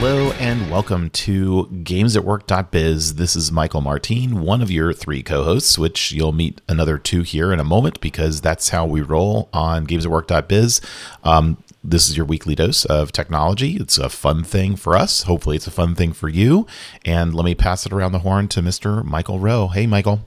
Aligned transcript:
Hello 0.00 0.32
and 0.40 0.70
welcome 0.70 1.10
to 1.10 1.68
GamesAtWork.biz. 1.70 3.16
This 3.16 3.36
is 3.36 3.52
Michael 3.52 3.82
Martin, 3.82 4.40
one 4.40 4.62
of 4.62 4.70
your 4.70 4.94
three 4.94 5.22
co-hosts, 5.22 5.78
which 5.78 6.10
you'll 6.10 6.32
meet 6.32 6.62
another 6.70 6.96
two 6.96 7.20
here 7.20 7.52
in 7.52 7.60
a 7.60 7.64
moment 7.64 8.00
because 8.00 8.40
that's 8.40 8.70
how 8.70 8.86
we 8.86 9.02
roll 9.02 9.50
on 9.52 9.86
GamesAtWork.biz. 9.86 10.80
Um, 11.22 11.62
this 11.84 12.08
is 12.08 12.16
your 12.16 12.24
weekly 12.24 12.54
dose 12.54 12.86
of 12.86 13.12
technology. 13.12 13.76
It's 13.76 13.98
a 13.98 14.08
fun 14.08 14.42
thing 14.42 14.74
for 14.74 14.96
us. 14.96 15.24
Hopefully, 15.24 15.56
it's 15.56 15.66
a 15.66 15.70
fun 15.70 15.94
thing 15.94 16.14
for 16.14 16.30
you. 16.30 16.66
And 17.04 17.34
let 17.34 17.44
me 17.44 17.54
pass 17.54 17.84
it 17.84 17.92
around 17.92 18.12
the 18.12 18.20
horn 18.20 18.48
to 18.48 18.62
Mr. 18.62 19.04
Michael 19.04 19.38
Rowe. 19.38 19.68
Hey, 19.68 19.86
Michael. 19.86 20.26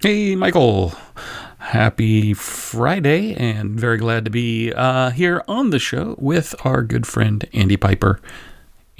Hey, 0.00 0.34
Michael. 0.36 0.94
Happy 1.58 2.32
Friday, 2.32 3.34
and 3.34 3.78
very 3.78 3.98
glad 3.98 4.24
to 4.24 4.30
be 4.30 4.72
uh, 4.72 5.10
here 5.10 5.44
on 5.46 5.68
the 5.68 5.78
show 5.78 6.16
with 6.18 6.54
our 6.64 6.82
good 6.82 7.06
friend 7.06 7.46
Andy 7.52 7.76
Piper. 7.76 8.18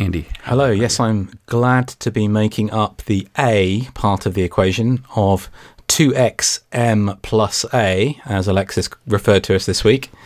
Andy. 0.03 0.27
Hello. 0.43 0.71
Yes, 0.71 0.99
I'm 0.99 1.31
glad 1.47 1.87
to 1.89 2.11
be 2.11 2.27
making 2.27 2.73
up 2.73 3.03
the 3.07 3.29
A 3.39 3.83
part 3.95 4.27
of 4.27 4.35
the 4.35 4.43
equation 4.43 5.05
of 5.15 5.49
2xm 5.87 7.23
plus 7.23 7.65
A, 7.73 8.19
as 8.25 8.49
Alexis 8.49 8.91
referred 9.07 9.45
to 9.45 9.55
us 9.55 9.67
this 9.67 9.85
week. 9.85 10.11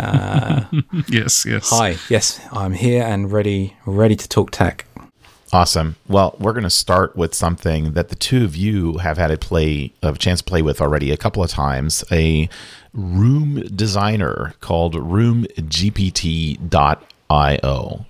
Uh, 0.00 0.64
yes, 1.08 1.46
yes. 1.46 1.70
Hi. 1.70 1.96
Yes, 2.10 2.40
I'm 2.52 2.72
here 2.72 3.04
and 3.04 3.30
ready, 3.30 3.76
ready 3.86 4.16
to 4.16 4.28
talk 4.28 4.50
tech. 4.50 4.84
Awesome. 5.52 5.94
Well, 6.08 6.34
we're 6.40 6.52
going 6.52 6.64
to 6.64 6.70
start 6.70 7.14
with 7.16 7.34
something 7.34 7.92
that 7.92 8.08
the 8.08 8.16
two 8.16 8.44
of 8.44 8.56
you 8.56 8.98
have 8.98 9.16
had 9.16 9.30
a 9.30 9.38
play 9.38 9.92
of 10.02 10.16
a 10.16 10.18
chance 10.18 10.40
to 10.40 10.44
play 10.44 10.60
with 10.60 10.80
already 10.80 11.12
a 11.12 11.16
couple 11.16 11.40
of 11.42 11.50
times. 11.50 12.04
A 12.10 12.48
room 12.92 13.60
designer 13.74 14.54
called 14.60 14.94
RoomGPT.io. 14.94 15.46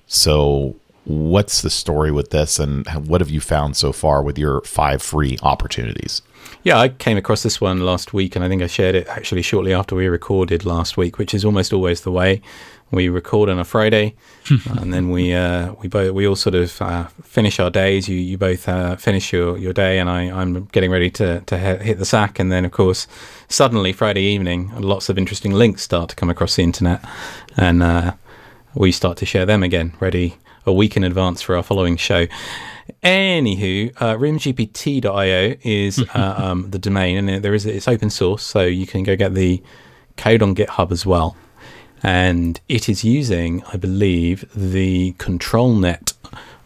So 0.07 0.77
what's 1.07 1.62
the 1.62 1.71
story 1.71 2.11
with 2.11 2.31
this 2.31 2.59
and 2.59 2.87
what 3.07 3.21
have 3.21 3.31
you 3.31 3.41
found 3.41 3.77
so 3.77 3.93
far 3.93 4.23
with 4.23 4.37
your 4.37 4.61
five 4.62 5.01
free 5.01 5.39
opportunities? 5.43 6.21
Yeah, 6.65 6.81
I 6.81 6.89
came 6.89 7.17
across 7.17 7.45
this 7.45 7.61
one 7.61 7.81
last 7.81 8.12
week 8.12 8.35
and 8.35 8.45
I 8.45 8.49
think 8.49 8.61
I 8.61 8.67
shared 8.67 8.97
it 8.97 9.07
actually 9.09 9.43
shortly 9.43 9.73
after 9.73 9.95
we 9.95 10.09
recorded 10.09 10.65
last 10.65 10.97
week, 10.97 11.17
which 11.17 11.33
is 11.33 11.45
almost 11.45 11.73
always 11.73 12.01
the 12.01 12.11
way. 12.11 12.43
We 12.91 13.09
record 13.09 13.49
on 13.49 13.59
a 13.59 13.65
Friday 13.65 14.15
and 14.79 14.93
then 14.93 15.11
we 15.11 15.33
uh, 15.33 15.75
we 15.75 15.89
both 15.89 16.12
we 16.12 16.27
all 16.27 16.37
sort 16.37 16.55
of 16.57 16.83
uh, 16.83 17.07
finish 17.23 17.61
our 17.61 17.71
days. 17.71 18.09
You 18.09 18.17
you 18.17 18.37
both 18.37 18.69
uh, 18.69 18.97
finish 18.97 19.33
your, 19.33 19.57
your 19.59 19.73
day 19.73 20.01
and 20.01 20.11
I, 20.11 20.23
I'm 20.23 20.65
getting 20.67 20.91
ready 20.91 21.11
to, 21.11 21.41
to 21.41 21.57
hit 21.57 21.99
the 21.99 22.05
sack 22.05 22.41
and 22.41 22.51
then 22.51 22.65
of 22.65 22.73
course 22.73 23.06
suddenly 23.49 23.93
Friday 23.93 24.23
evening 24.23 24.73
lots 24.77 25.09
of 25.09 25.19
interesting 25.19 25.53
links 25.53 25.83
start 25.83 26.11
to 26.11 26.17
come 26.17 26.31
across 26.31 26.56
the 26.56 26.62
internet 26.62 27.05
and 27.56 27.83
uh, 27.83 28.15
we 28.76 28.92
start 28.92 29.16
to 29.19 29.26
share 29.26 29.47
them 29.47 29.62
again, 29.62 29.94
ready 30.00 30.37
a 30.66 30.72
week 30.72 30.97
in 30.97 31.04
advance 31.04 31.41
for 31.41 31.56
our 31.56 31.62
following 31.62 31.97
show. 31.97 32.26
Anywho, 33.03 33.92
uh, 34.00 34.14
roomgpt.io 34.16 35.54
is 35.62 36.04
uh, 36.14 36.34
um, 36.37 36.70
the 36.70 36.78
domain, 36.78 37.28
and 37.28 37.42
there 37.42 37.54
is 37.54 37.64
it's 37.66 37.88
open 37.88 38.10
source, 38.10 38.42
so 38.42 38.62
you 38.62 38.87
can 38.87 39.03
go 39.03 39.16
get 39.16 39.34
the 39.34 39.62
code 40.16 40.42
on 40.42 40.54
GitHub 40.54 40.92
as 40.92 41.06
well. 41.06 41.37
And 42.03 42.60
it 42.69 42.88
is 42.88 43.03
using, 43.03 43.64
I 43.72 43.76
believe, 43.76 44.44
the 44.54 45.14
ControlNet 45.14 46.12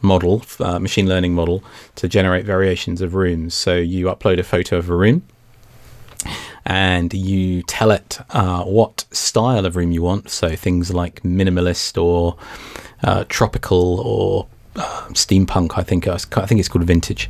model, 0.03 0.43
uh, 0.59 0.79
machine 0.79 1.09
learning 1.09 1.35
model, 1.35 1.63
to 1.95 2.09
generate 2.09 2.45
variations 2.45 3.01
of 3.01 3.15
rooms. 3.15 3.55
So 3.55 3.77
you 3.77 4.07
upload 4.07 4.39
a 4.39 4.43
photo 4.43 4.77
of 4.79 4.91
a 4.91 4.97
room, 4.97 5.23
and 6.71 7.13
you 7.13 7.65
tell 7.65 7.91
it 7.91 8.21
uh, 8.31 8.63
what 8.63 9.05
style 9.11 9.67
of 9.67 9.75
room 9.75 9.91
you 9.91 10.03
want. 10.03 10.31
So 10.31 10.55
things 10.55 10.95
like 10.95 11.21
minimalist 11.25 12.01
or 12.01 12.37
uh, 13.03 13.25
tropical 13.29 13.99
or 13.99 14.47
uh, 14.77 15.09
steampunk. 15.09 15.77
I 15.77 15.83
think 15.83 16.07
I 16.07 16.17
think 16.17 16.61
it's 16.61 16.69
called 16.69 16.85
vintage. 16.85 17.29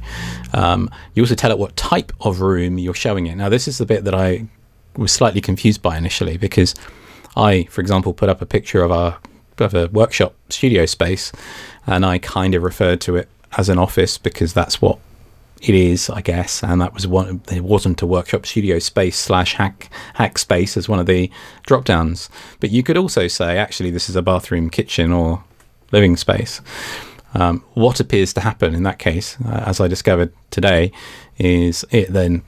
Um, 0.52 0.90
you 1.14 1.22
also 1.22 1.34
tell 1.34 1.50
it 1.50 1.58
what 1.58 1.74
type 1.74 2.12
of 2.20 2.42
room 2.42 2.76
you're 2.76 2.92
showing 2.92 3.28
it. 3.28 3.36
Now, 3.36 3.48
this 3.48 3.66
is 3.66 3.78
the 3.78 3.86
bit 3.86 4.04
that 4.04 4.14
I 4.14 4.46
was 4.94 5.10
slightly 5.10 5.40
confused 5.40 5.80
by 5.80 5.96
initially 5.96 6.36
because 6.36 6.74
I, 7.34 7.64
for 7.70 7.80
example, 7.80 8.12
put 8.12 8.28
up 8.28 8.42
a 8.42 8.46
picture 8.46 8.82
of 8.82 8.90
a 8.90 9.16
of 9.56 9.72
a 9.72 9.86
workshop 9.88 10.34
studio 10.50 10.84
space, 10.84 11.32
and 11.86 12.04
I 12.04 12.18
kind 12.18 12.54
of 12.54 12.62
referred 12.62 13.00
to 13.02 13.16
it 13.16 13.30
as 13.56 13.70
an 13.70 13.78
office 13.78 14.18
because 14.18 14.52
that's 14.52 14.82
what 14.82 14.98
it 15.60 15.74
is, 15.74 16.08
I 16.08 16.22
guess, 16.22 16.62
and 16.62 16.80
that 16.80 16.94
was 16.94 17.06
one. 17.06 17.42
It 17.52 17.64
wasn't 17.64 18.00
a 18.00 18.06
workshop 18.06 18.46
studio 18.46 18.78
space 18.78 19.18
slash 19.18 19.54
hack 19.54 19.90
hack 20.14 20.38
space 20.38 20.76
as 20.76 20.88
one 20.88 20.98
of 20.98 21.06
the 21.06 21.30
drop 21.66 21.84
downs. 21.84 22.30
But 22.60 22.70
you 22.70 22.82
could 22.82 22.96
also 22.96 23.28
say, 23.28 23.58
actually, 23.58 23.90
this 23.90 24.08
is 24.08 24.16
a 24.16 24.22
bathroom, 24.22 24.70
kitchen, 24.70 25.12
or 25.12 25.44
living 25.92 26.16
space. 26.16 26.60
Um, 27.34 27.62
what 27.74 28.00
appears 28.00 28.32
to 28.34 28.40
happen 28.40 28.74
in 28.74 28.82
that 28.84 28.98
case, 28.98 29.36
uh, 29.46 29.64
as 29.66 29.80
I 29.80 29.86
discovered 29.86 30.32
today, 30.50 30.92
is 31.38 31.84
it 31.90 32.12
then 32.12 32.42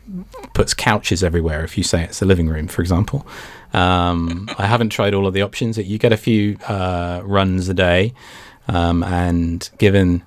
puts 0.55 0.75
couches 0.75 1.23
everywhere. 1.23 1.63
If 1.63 1.79
you 1.79 1.85
say 1.85 2.03
it's 2.03 2.23
a 2.23 2.27
living 2.27 2.49
room, 2.49 2.67
for 2.67 2.83
example, 2.83 3.27
um, 3.73 4.49
I 4.59 4.67
haven't 4.67 4.91
tried 4.91 5.15
all 5.15 5.27
of 5.27 5.35
the 5.35 5.43
options. 5.43 5.79
You 5.79 5.99
get 5.99 6.13
a 6.13 6.17
few 6.17 6.57
uh, 6.67 7.21
runs 7.25 7.69
a 7.69 7.75
day, 7.75 8.15
um, 8.69 9.03
and 9.03 9.69
given 9.79 10.25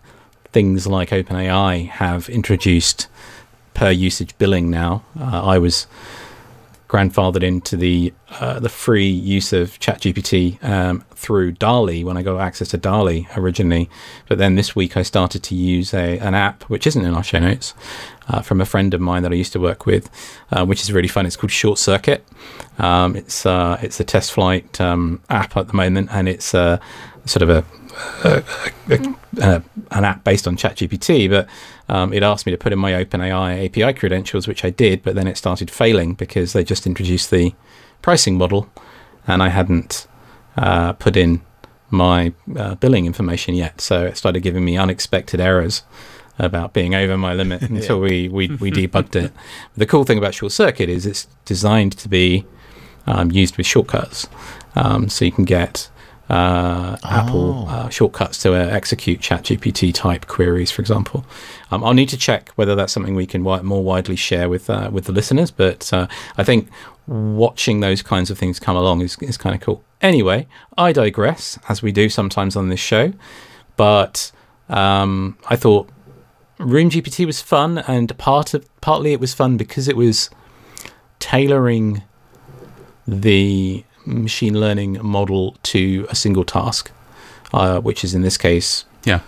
things 0.55 0.87
like 0.87 1.09
OpenAI 1.09 1.85
have 1.89 2.29
introduced 2.29 3.09
per 3.73 3.91
usage 3.91 4.37
billing 4.37 4.69
now. 4.69 5.03
Uh, 5.19 5.43
I 5.43 5.57
was 5.57 5.85
grandfathered 6.87 7.43
into 7.43 7.75
the 7.75 8.13
uh, 8.39 8.61
the 8.61 8.69
free 8.69 9.09
use 9.09 9.51
of 9.51 9.77
ChatGPT 9.79 10.63
um, 10.63 11.03
through 11.13 11.51
DALL-E 11.51 12.05
when 12.05 12.15
I 12.15 12.23
got 12.23 12.39
access 12.39 12.69
to 12.69 12.77
DALL-E 12.77 13.27
originally, 13.35 13.89
but 14.29 14.37
then 14.37 14.55
this 14.55 14.77
week 14.77 14.95
I 14.95 15.03
started 15.03 15.43
to 15.43 15.55
use 15.55 15.93
a 15.93 16.19
an 16.19 16.35
app 16.35 16.63
which 16.69 16.87
isn't 16.87 17.03
in 17.03 17.13
our 17.13 17.23
show 17.31 17.39
notes 17.39 17.73
uh, 18.29 18.41
from 18.41 18.61
a 18.61 18.65
friend 18.65 18.93
of 18.93 19.01
mine 19.01 19.23
that 19.23 19.33
I 19.33 19.35
used 19.35 19.51
to 19.53 19.59
work 19.59 19.85
with, 19.85 20.09
uh, 20.53 20.65
which 20.65 20.81
is 20.83 20.93
really 20.93 21.09
fun. 21.09 21.25
It's 21.25 21.35
called 21.35 21.51
Short 21.51 21.79
Circuit. 21.79 22.25
Um, 22.79 23.17
it's 23.17 23.45
uh, 23.45 23.77
it's 23.81 23.99
a 23.99 24.05
test 24.05 24.31
flight 24.31 24.79
um, 24.79 25.19
app 25.29 25.57
at 25.57 25.67
the 25.67 25.73
moment, 25.73 26.07
and 26.13 26.29
it's 26.29 26.55
uh, 26.55 26.77
sort 27.25 27.43
of 27.43 27.49
a 27.49 27.65
a, 28.23 28.43
a, 28.89 29.15
a, 29.41 29.63
an 29.91 30.05
app 30.05 30.23
based 30.23 30.47
on 30.47 30.57
ChatGPT, 30.57 31.29
but 31.29 31.47
um, 31.87 32.13
it 32.13 32.23
asked 32.23 32.45
me 32.45 32.51
to 32.51 32.57
put 32.57 32.73
in 32.73 32.79
my 32.79 32.91
OpenAI 32.91 33.65
API 33.65 33.97
credentials, 33.97 34.47
which 34.47 34.65
I 34.65 34.69
did, 34.69 35.03
but 35.03 35.15
then 35.15 35.27
it 35.27 35.37
started 35.37 35.69
failing 35.71 36.13
because 36.13 36.53
they 36.53 36.63
just 36.63 36.87
introduced 36.87 37.31
the 37.31 37.53
pricing 38.01 38.37
model, 38.37 38.69
and 39.27 39.41
I 39.41 39.49
hadn't 39.49 40.07
uh, 40.57 40.93
put 40.93 41.15
in 41.15 41.41
my 41.89 42.33
uh, 42.55 42.75
billing 42.75 43.05
information 43.05 43.55
yet. 43.55 43.81
So 43.81 44.05
it 44.05 44.17
started 44.17 44.41
giving 44.41 44.65
me 44.65 44.77
unexpected 44.77 45.39
errors 45.39 45.83
about 46.37 46.73
being 46.73 46.93
over 46.93 47.17
my 47.17 47.33
limit 47.33 47.61
until 47.69 47.99
we, 47.99 48.27
we, 48.27 48.47
we 48.47 48.71
debugged 48.71 49.15
it. 49.15 49.31
The 49.75 49.85
cool 49.85 50.03
thing 50.03 50.17
about 50.17 50.33
Short 50.33 50.51
Circuit 50.51 50.89
is 50.89 51.05
it's 51.05 51.27
designed 51.45 51.97
to 51.97 52.09
be 52.09 52.45
um, 53.07 53.31
used 53.31 53.57
with 53.57 53.65
shortcuts. 53.65 54.27
Um, 54.75 55.07
so 55.07 55.23
you 55.25 55.31
can 55.31 55.45
get 55.45 55.89
uh, 56.29 56.97
oh. 57.03 57.07
Apple 57.07 57.67
uh, 57.69 57.89
shortcuts 57.89 58.39
to 58.39 58.53
uh, 58.53 58.57
execute 58.57 59.19
ChatGPT 59.19 59.93
type 59.93 60.27
queries, 60.27 60.71
for 60.71 60.81
example. 60.81 61.25
Um, 61.71 61.83
I'll 61.83 61.93
need 61.93 62.09
to 62.09 62.17
check 62.17 62.49
whether 62.55 62.75
that's 62.75 62.91
something 62.91 63.15
we 63.15 63.27
can 63.27 63.41
wi- 63.41 63.61
more 63.61 63.83
widely 63.83 64.15
share 64.15 64.49
with 64.49 64.69
uh, 64.69 64.89
with 64.91 65.05
the 65.05 65.11
listeners. 65.11 65.51
But 65.51 65.91
uh, 65.93 66.07
I 66.37 66.43
think 66.43 66.69
watching 67.07 67.79
those 67.79 68.01
kinds 68.01 68.31
of 68.31 68.37
things 68.37 68.59
come 68.59 68.75
along 68.75 69.01
is 69.01 69.17
is 69.19 69.37
kind 69.37 69.55
of 69.55 69.61
cool. 69.61 69.83
Anyway, 70.01 70.47
I 70.77 70.91
digress, 70.91 71.59
as 71.69 71.81
we 71.81 71.91
do 71.91 72.09
sometimes 72.09 72.55
on 72.55 72.69
this 72.69 72.79
show. 72.79 73.13
But 73.77 74.31
um, 74.69 75.37
I 75.47 75.55
thought 75.55 75.89
Room 76.57 76.89
GPT 76.89 77.25
was 77.25 77.41
fun, 77.41 77.79
and 77.79 78.17
part 78.17 78.53
of 78.53 78.67
partly 78.81 79.13
it 79.13 79.19
was 79.19 79.33
fun 79.33 79.57
because 79.57 79.87
it 79.87 79.95
was 79.95 80.29
tailoring 81.19 82.03
the 83.07 83.83
machine 84.05 84.59
learning 84.59 84.99
model 85.01 85.55
to 85.63 86.07
a 86.09 86.15
single 86.15 86.43
task, 86.43 86.91
uh, 87.53 87.79
which 87.79 88.03
is 88.03 88.13
in 88.13 88.21
this 88.21 88.37
case, 88.37 88.85
yeah, 89.03 89.21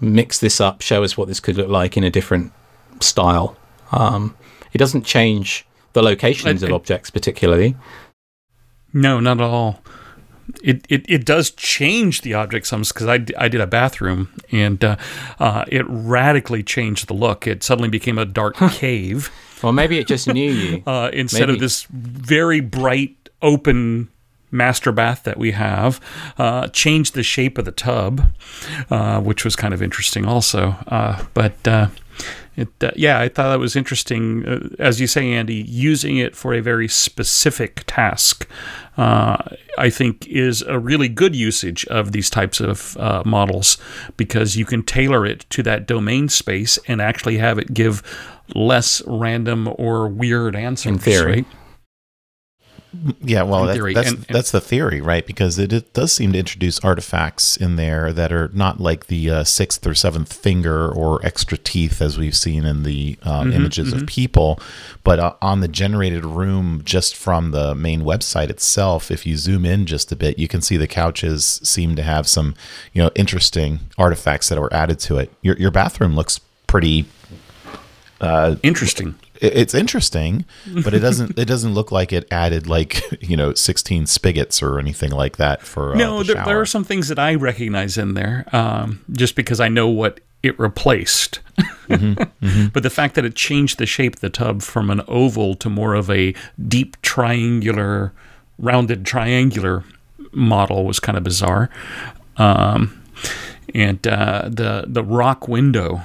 mix 0.00 0.38
this 0.38 0.60
up, 0.60 0.80
show 0.80 1.04
us 1.04 1.16
what 1.16 1.28
this 1.28 1.40
could 1.40 1.56
look 1.56 1.68
like 1.68 1.96
in 1.96 2.04
a 2.04 2.10
different 2.10 2.52
style. 3.00 3.56
Um, 3.92 4.36
it 4.72 4.78
doesn't 4.78 5.04
change 5.04 5.66
the 5.92 6.02
locations 6.02 6.62
I, 6.62 6.66
of 6.66 6.72
objects 6.72 7.10
particularly. 7.10 7.76
No, 8.92 9.20
not 9.20 9.40
at 9.40 9.44
all. 9.44 9.80
It, 10.62 10.84
it, 10.88 11.06
it 11.08 11.24
does 11.24 11.50
change 11.50 12.22
the 12.22 12.34
object 12.34 12.66
some 12.66 12.82
because 12.82 13.06
I, 13.06 13.24
I 13.38 13.48
did 13.48 13.60
a 13.60 13.66
bathroom 13.66 14.28
and 14.50 14.82
uh, 14.84 14.96
uh, 15.38 15.64
it 15.68 15.84
radically 15.88 16.62
changed 16.62 17.08
the 17.08 17.14
look. 17.14 17.46
It 17.46 17.62
suddenly 17.62 17.88
became 17.88 18.18
a 18.18 18.24
dark 18.24 18.56
cave. 18.56 19.30
Well, 19.62 19.72
maybe 19.72 19.98
it 19.98 20.08
just 20.08 20.26
knew 20.26 20.50
you. 20.50 20.82
uh, 20.86 21.10
instead 21.12 21.46
Maybe. 21.46 21.54
of 21.54 21.60
this 21.60 21.84
very 21.90 22.60
bright 22.60 23.16
open 23.40 24.08
master 24.52 24.92
bath 24.92 25.22
that 25.24 25.38
we 25.38 25.52
have 25.52 26.00
uh, 26.38 26.68
changed 26.68 27.14
the 27.14 27.22
shape 27.22 27.58
of 27.58 27.64
the 27.64 27.72
tub 27.72 28.32
uh, 28.90 29.20
which 29.20 29.44
was 29.44 29.56
kind 29.56 29.74
of 29.74 29.82
interesting 29.82 30.24
also 30.26 30.76
uh, 30.88 31.24
but 31.34 31.66
uh, 31.66 31.88
it, 32.56 32.68
uh, 32.82 32.90
yeah 32.94 33.18
i 33.18 33.28
thought 33.28 33.50
that 33.50 33.58
was 33.58 33.74
interesting 33.74 34.46
uh, 34.46 34.68
as 34.78 35.00
you 35.00 35.06
say 35.06 35.32
andy 35.32 35.64
using 35.66 36.18
it 36.18 36.36
for 36.36 36.52
a 36.54 36.60
very 36.60 36.86
specific 36.86 37.82
task 37.86 38.46
uh, 38.96 39.38
I 39.78 39.88
think 39.88 40.26
is 40.26 40.62
a 40.62 40.78
really 40.78 41.08
good 41.08 41.34
usage 41.34 41.86
of 41.86 42.12
these 42.12 42.28
types 42.28 42.60
of 42.60 42.96
uh, 42.98 43.22
models 43.24 43.78
because 44.16 44.56
you 44.56 44.64
can 44.64 44.82
tailor 44.82 45.24
it 45.24 45.46
to 45.50 45.62
that 45.62 45.86
domain 45.86 46.28
space 46.28 46.78
and 46.86 47.00
actually 47.00 47.38
have 47.38 47.58
it 47.58 47.72
give 47.72 48.02
less 48.54 49.02
random 49.06 49.72
or 49.78 50.08
weird 50.08 50.54
answers. 50.54 50.92
In 50.92 50.98
theory. 50.98 51.32
right? 51.32 51.46
Yeah, 53.22 53.42
well, 53.42 53.64
that, 53.64 53.78
that's 53.94 54.08
and- 54.10 54.16
and- 54.18 54.26
that's 54.28 54.50
the 54.50 54.60
theory, 54.60 55.00
right? 55.00 55.26
Because 55.26 55.58
it, 55.58 55.72
it 55.72 55.92
does 55.94 56.12
seem 56.12 56.32
to 56.32 56.38
introduce 56.38 56.78
artifacts 56.80 57.56
in 57.56 57.76
there 57.76 58.12
that 58.12 58.32
are 58.32 58.50
not 58.52 58.80
like 58.80 59.06
the 59.06 59.30
uh, 59.30 59.44
sixth 59.44 59.86
or 59.86 59.94
seventh 59.94 60.32
finger 60.32 60.90
or 60.90 61.24
extra 61.24 61.56
teeth 61.56 62.02
as 62.02 62.18
we've 62.18 62.36
seen 62.36 62.64
in 62.66 62.82
the 62.82 63.16
um, 63.22 63.48
Mm-hmm, 63.48 63.52
images 63.56 63.92
of 63.94 64.06
people, 64.06 64.60
but 65.04 65.18
uh, 65.18 65.34
on 65.40 65.60
the 65.60 65.68
generated 65.68 66.24
room 66.24 66.82
just 66.84 67.16
from 67.16 67.50
the 67.50 67.74
main 67.74 68.02
website 68.02 68.50
itself, 68.50 69.10
if 69.10 69.24
you 69.26 69.36
zoom 69.36 69.64
in 69.64 69.86
just 69.86 70.12
a 70.12 70.16
bit, 70.16 70.38
you 70.38 70.46
can 70.46 70.60
see 70.60 70.76
the 70.76 70.86
couches 70.86 71.60
seem 71.64 71.96
to 71.96 72.02
have 72.02 72.28
some, 72.28 72.54
you 72.92 73.02
know, 73.02 73.10
interesting 73.14 73.80
artifacts 73.96 74.48
that 74.50 74.60
were 74.60 74.72
added 74.72 74.98
to 75.00 75.16
it. 75.18 75.32
Your 75.42 75.56
your 75.56 75.70
bathroom 75.70 76.14
looks 76.14 76.40
pretty 76.66 77.06
Interesting. 78.62 79.14
It- 79.42 79.56
it's 79.56 79.74
interesting, 79.74 80.44
but 80.84 80.94
it 80.94 81.00
doesn't 81.00 81.38
it 81.38 81.46
doesn't 81.46 81.74
look 81.74 81.90
like 81.92 82.12
it 82.12 82.26
added 82.30 82.66
like 82.66 83.02
you 83.22 83.36
know 83.36 83.52
sixteen 83.54 84.06
spigots 84.06 84.62
or 84.62 84.78
anything 84.78 85.10
like 85.12 85.36
that 85.36 85.62
for 85.62 85.92
uh, 85.94 85.98
no, 85.98 86.22
the 86.22 86.34
there, 86.34 86.44
there 86.44 86.60
are 86.60 86.66
some 86.66 86.84
things 86.84 87.08
that 87.08 87.18
I 87.18 87.34
recognize 87.34 87.98
in 87.98 88.14
there 88.14 88.46
um, 88.52 89.04
just 89.12 89.34
because 89.36 89.60
I 89.60 89.68
know 89.68 89.88
what 89.88 90.20
it 90.42 90.58
replaced. 90.58 91.40
Mm-hmm, 91.92 92.68
But 92.72 92.82
the 92.84 92.88
fact 92.90 93.16
that 93.16 93.24
it 93.26 93.34
changed 93.34 93.76
the 93.78 93.84
shape 93.84 94.14
of 94.14 94.20
the 94.20 94.30
tub 94.30 94.62
from 94.62 94.88
an 94.88 95.02
oval 95.08 95.54
to 95.56 95.68
more 95.68 95.92
of 95.94 96.08
a 96.08 96.32
deep 96.66 96.96
triangular, 97.02 98.14
rounded 98.58 99.04
triangular 99.04 99.84
model 100.32 100.86
was 100.86 100.98
kind 101.00 101.18
of 101.18 101.24
bizarre. 101.24 101.68
Um, 102.38 103.02
and 103.74 104.06
uh, 104.06 104.48
the 104.50 104.84
the 104.86 105.04
rock 105.04 105.48
window, 105.48 106.00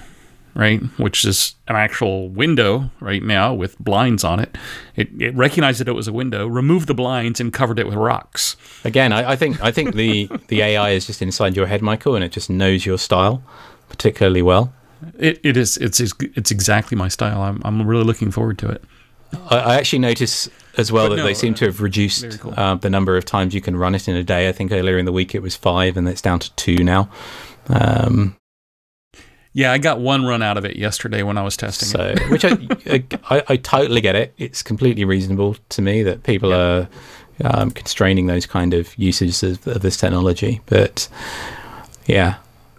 right, 0.57 0.81
which 0.98 1.24
is 1.24 1.56
an 1.68 1.75
actual 1.75 2.27
window 2.30 2.89
right 3.00 3.24
now 3.24 3.54
with 3.54 3.77
blinds 3.80 4.24
on 4.24 4.39
it. 4.39 4.57
It, 4.95 5.09
it 5.21 5.36
recognized 5.36 5.80
that 5.80 5.88
it 5.88 5.94
was 5.94 6.07
a 6.07 6.13
window, 6.13 6.48
removed 6.48 6.88
the 6.88 6.94
blinds, 6.94 7.39
and 7.39 7.54
covered 7.54 7.80
it 7.80 7.86
with 7.86 7.95
rocks. 7.95 8.57
Again, 8.83 9.13
I, 9.13 9.31
I 9.31 9.36
think 9.36 9.62
I 9.63 9.71
think 9.71 9.95
the 9.95 10.30
the 10.48 10.62
AI 10.62 10.89
is 10.92 11.07
just 11.07 11.21
inside 11.21 11.56
your 11.56 11.68
head, 11.68 11.81
Michael, 11.81 12.15
and 12.15 12.24
it 12.24 12.31
just 12.31 12.50
knows 12.50 12.86
your 12.86 12.98
style 12.98 13.42
particularly 13.89 14.42
well. 14.42 14.74
It, 15.18 15.39
it 15.44 15.57
is 15.57 15.77
it's 15.77 16.00
it's 16.00 16.51
exactly 16.51 16.98
my 16.98 17.07
style. 17.07 17.42
I'm 17.42 17.62
I'm 17.63 17.88
really 17.88 18.04
looking 18.04 18.31
forward 18.31 18.57
to 18.59 18.69
it. 18.69 18.83
I, 19.50 19.57
I 19.57 19.75
actually 19.75 20.00
notice 20.00 20.50
as 20.77 20.92
well 20.92 21.06
But 21.06 21.15
that 21.15 21.21
no, 21.21 21.24
they 21.25 21.33
seem 21.33 21.54
to 21.56 21.65
have 21.65 21.81
reduced 21.81 22.39
cool. 22.39 22.54
uh, 22.56 22.75
the 22.75 22.89
number 22.89 23.18
of 23.18 23.25
times 23.25 23.54
you 23.54 23.62
can 23.62 23.75
run 23.75 23.94
it 23.95 24.07
in 24.07 24.15
a 24.15 24.24
day. 24.24 24.48
I 24.48 24.51
think 24.51 24.71
earlier 24.71 24.98
in 24.98 25.06
the 25.06 25.12
week 25.12 25.36
it 25.36 25.42
was 25.42 25.56
five, 25.56 25.98
and 25.98 26.07
it's 26.07 26.21
down 26.21 26.39
to 26.39 26.54
two 26.56 26.83
now. 26.83 27.09
Um, 27.68 28.36
Yeah, 29.57 29.71
I 29.71 29.80
got 29.80 30.00
one 30.00 30.24
run 30.24 30.44
out 30.44 30.57
of 30.57 30.65
it 30.65 30.75
yesterday 30.75 31.24
when 31.24 31.36
I 31.36 31.42
was 31.42 31.57
testing 31.57 32.00
it. 32.00 32.30
which 32.30 32.45
I, 32.45 33.04
I 33.31 33.44
I 33.48 33.56
totally 33.56 34.01
get 34.01 34.15
it. 34.15 34.36
It's 34.38 34.62
completely 34.62 35.04
reasonable 35.04 35.56
to 35.69 35.81
me 35.81 36.04
that 36.04 36.21
people 36.21 36.54
are 36.54 36.88
um, 37.44 37.71
constraining 37.71 38.27
those 38.27 38.45
kind 38.45 38.75
of 38.75 38.95
usages 39.00 39.42
of, 39.42 39.65
of 39.65 39.81
this 39.81 39.98
technology. 39.98 40.62
But 40.68 41.09
yeah, 42.06 42.36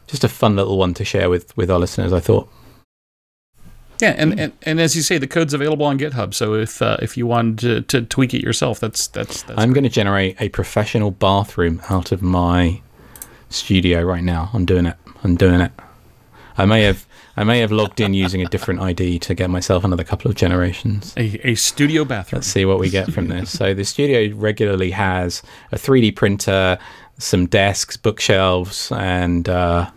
just 0.06 0.22
a 0.22 0.28
fun 0.28 0.54
little 0.54 0.78
one 0.78 0.94
to 0.94 1.04
share 1.04 1.28
with 1.28 1.54
with 1.56 1.68
our 1.68 1.80
listeners. 1.80 2.12
I 2.12 2.20
thought. 2.20 2.48
Yeah, 4.00 4.14
and, 4.16 4.38
and, 4.38 4.52
and 4.62 4.80
as 4.80 4.94
you 4.94 5.02
say, 5.02 5.18
the 5.18 5.26
code's 5.26 5.52
available 5.52 5.84
on 5.84 5.98
GitHub. 5.98 6.32
So 6.32 6.54
if 6.54 6.80
uh, 6.80 6.98
if 7.02 7.16
you 7.16 7.26
wanted 7.26 7.58
to, 7.88 8.00
to 8.00 8.06
tweak 8.06 8.34
it 8.34 8.40
yourself, 8.44 8.78
that's 8.78 9.08
that's, 9.08 9.42
that's 9.42 9.60
I'm 9.60 9.72
going 9.72 9.82
to 9.82 9.90
generate 9.90 10.40
a 10.40 10.48
professional 10.50 11.10
bathroom 11.10 11.82
out 11.90 12.12
of 12.12 12.22
my 12.22 12.82
studio 13.50 14.02
right 14.02 14.22
now. 14.22 14.50
I'm 14.54 14.64
doing 14.64 14.86
it. 14.86 14.94
I'm 15.24 15.34
doing 15.34 15.60
it. 15.60 15.72
I 16.58 16.66
may 16.66 16.82
have 16.82 17.06
I 17.36 17.44
may 17.44 17.60
have 17.60 17.70
logged 17.70 18.00
in 18.00 18.14
using 18.14 18.42
a 18.42 18.46
different 18.46 18.80
ID 18.80 19.20
to 19.20 19.34
get 19.34 19.48
myself 19.48 19.84
another 19.84 20.02
couple 20.02 20.28
of 20.28 20.36
generations. 20.36 21.14
a, 21.16 21.50
a 21.50 21.54
studio 21.54 22.04
bathroom. 22.04 22.38
Let's 22.38 22.48
see 22.48 22.64
what 22.64 22.80
we 22.80 22.90
get 22.90 23.12
from 23.12 23.28
this. 23.28 23.56
So 23.56 23.74
the 23.74 23.84
studio 23.84 24.34
regularly 24.36 24.90
has 24.90 25.40
a 25.70 25.76
3D 25.76 26.16
printer, 26.16 26.78
some 27.18 27.46
desks, 27.46 27.96
bookshelves, 27.96 28.90
and 28.90 29.48
uh, 29.48 29.88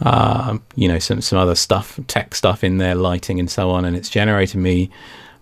uh, 0.00 0.58
you 0.76 0.86
know 0.86 1.00
some 1.00 1.20
some 1.20 1.38
other 1.38 1.56
stuff, 1.56 1.98
tech 2.06 2.36
stuff 2.36 2.62
in 2.62 2.78
there, 2.78 2.94
lighting 2.94 3.40
and 3.40 3.50
so 3.50 3.70
on. 3.70 3.84
And 3.84 3.96
it's 3.96 4.08
generated 4.08 4.60
me 4.60 4.90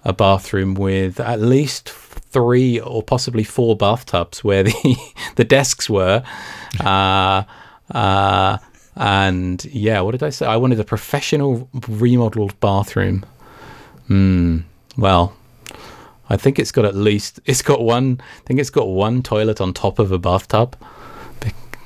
a 0.05 0.15
bathroom 0.15 0.73
with 0.75 1.21
at 1.21 1.41
least 1.41 1.91
three 1.91 2.81
or 2.81 3.03
possibly 3.03 3.45
four 3.45 3.77
bathtubs 3.77 4.43
where 4.43 4.63
the 4.63 4.97
the 5.37 5.45
desks 5.45 5.91
were. 5.91 6.23
Uh, 6.81 7.43
uh, 7.91 8.57
and 8.97 9.65
yeah, 9.67 10.01
what 10.01 10.13
did 10.13 10.23
I 10.23 10.31
say? 10.31 10.47
I 10.47 10.57
wanted 10.57 10.81
a 10.81 10.85
professional 10.85 11.69
remodeled 11.89 12.59
bathroom. 12.61 13.25
Hmm. 14.07 14.59
Well, 14.97 15.35
I 16.29 16.37
think 16.37 16.59
it's 16.59 16.73
got 16.73 16.85
at 16.85 16.95
least 16.95 17.41
it's 17.47 17.63
got 17.63 17.83
one. 17.83 18.21
I 18.21 18.47
think 18.47 18.61
it's 18.61 18.71
got 18.71 18.89
one 18.89 19.23
toilet 19.23 19.61
on 19.61 19.73
top 19.73 19.99
of 19.99 20.13
a 20.13 20.19
bathtub 20.19 20.77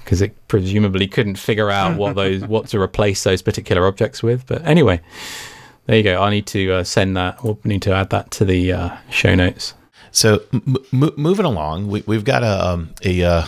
because 0.04 0.22
it 0.22 0.36
presumably 0.46 1.08
couldn't 1.08 1.36
figure 1.36 1.70
out 1.70 1.96
what 1.96 2.14
those 2.16 2.44
what 2.46 2.68
to 2.68 2.80
replace 2.80 3.24
those 3.24 3.42
particular 3.42 3.86
objects 3.86 4.22
with. 4.22 4.46
But 4.46 4.64
anyway, 4.64 5.00
there 5.86 5.96
you 5.96 6.02
go. 6.02 6.22
I 6.22 6.30
need 6.30 6.46
to 6.48 6.72
uh, 6.72 6.84
send 6.84 7.16
that. 7.16 7.42
We'll 7.42 7.58
need 7.64 7.82
to 7.82 7.92
add 7.92 8.10
that 8.10 8.30
to 8.32 8.44
the 8.44 8.72
uh, 8.72 8.96
show 9.10 9.34
notes. 9.34 9.74
So 10.16 10.40
m- 10.50 10.78
m- 10.94 11.12
moving 11.18 11.44
along, 11.44 11.88
we, 11.88 12.02
we've 12.06 12.24
got 12.24 12.42
a 12.42 12.68
um, 12.68 12.94
a 13.04 13.22
uh, 13.22 13.44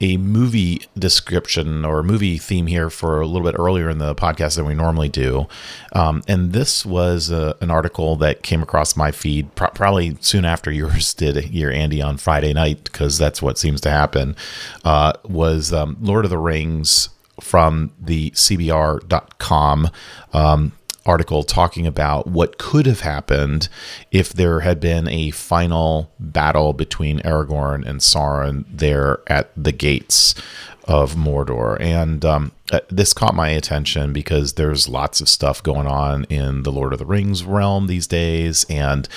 a 0.00 0.16
movie 0.16 0.80
description 0.98 1.84
or 1.84 2.02
movie 2.02 2.38
theme 2.38 2.68
here 2.68 2.88
for 2.88 3.20
a 3.20 3.26
little 3.26 3.46
bit 3.46 3.54
earlier 3.58 3.90
in 3.90 3.98
the 3.98 4.14
podcast 4.14 4.56
than 4.56 4.64
we 4.64 4.72
normally 4.72 5.10
do, 5.10 5.46
um, 5.92 6.22
and 6.26 6.54
this 6.54 6.86
was 6.86 7.30
uh, 7.30 7.52
an 7.60 7.70
article 7.70 8.16
that 8.16 8.42
came 8.42 8.62
across 8.62 8.96
my 8.96 9.12
feed 9.12 9.54
pro- 9.56 9.68
probably 9.68 10.16
soon 10.22 10.46
after 10.46 10.70
yours 10.72 11.12
did 11.22 11.36
here, 11.36 11.70
Andy, 11.70 12.00
on 12.00 12.16
Friday 12.16 12.54
night 12.54 12.84
because 12.84 13.18
that's 13.18 13.42
what 13.42 13.58
seems 13.58 13.82
to 13.82 13.90
happen. 13.90 14.34
Uh, 14.86 15.12
was 15.24 15.70
um, 15.74 15.98
Lord 16.00 16.24
of 16.24 16.30
the 16.30 16.38
Rings 16.38 17.10
from 17.42 17.92
the 18.00 18.30
CBR.com. 18.30 19.90
Um, 20.32 20.72
article 21.06 21.42
talking 21.42 21.86
about 21.86 22.26
what 22.26 22.58
could 22.58 22.86
have 22.86 23.00
happened 23.00 23.68
if 24.10 24.32
there 24.32 24.60
had 24.60 24.80
been 24.80 25.08
a 25.08 25.30
final 25.30 26.10
battle 26.18 26.72
between 26.72 27.20
Aragorn 27.20 27.86
and 27.86 28.00
Sauron 28.00 28.64
there 28.70 29.20
at 29.26 29.50
the 29.56 29.72
gates 29.72 30.34
of 30.86 31.14
Mordor. 31.14 31.80
And 31.80 32.24
um, 32.24 32.52
uh, 32.72 32.80
this 32.88 33.12
caught 33.12 33.34
my 33.34 33.48
attention 33.48 34.12
because 34.12 34.52
there's 34.52 34.88
lots 34.88 35.20
of 35.20 35.28
stuff 35.28 35.62
going 35.62 35.86
on 35.86 36.24
in 36.24 36.62
the 36.62 36.70
Lord 36.70 36.92
of 36.92 37.00
the 37.00 37.06
Rings 37.06 37.44
realm 37.44 37.88
these 37.88 38.06
days. 38.06 38.64
And 38.70 39.08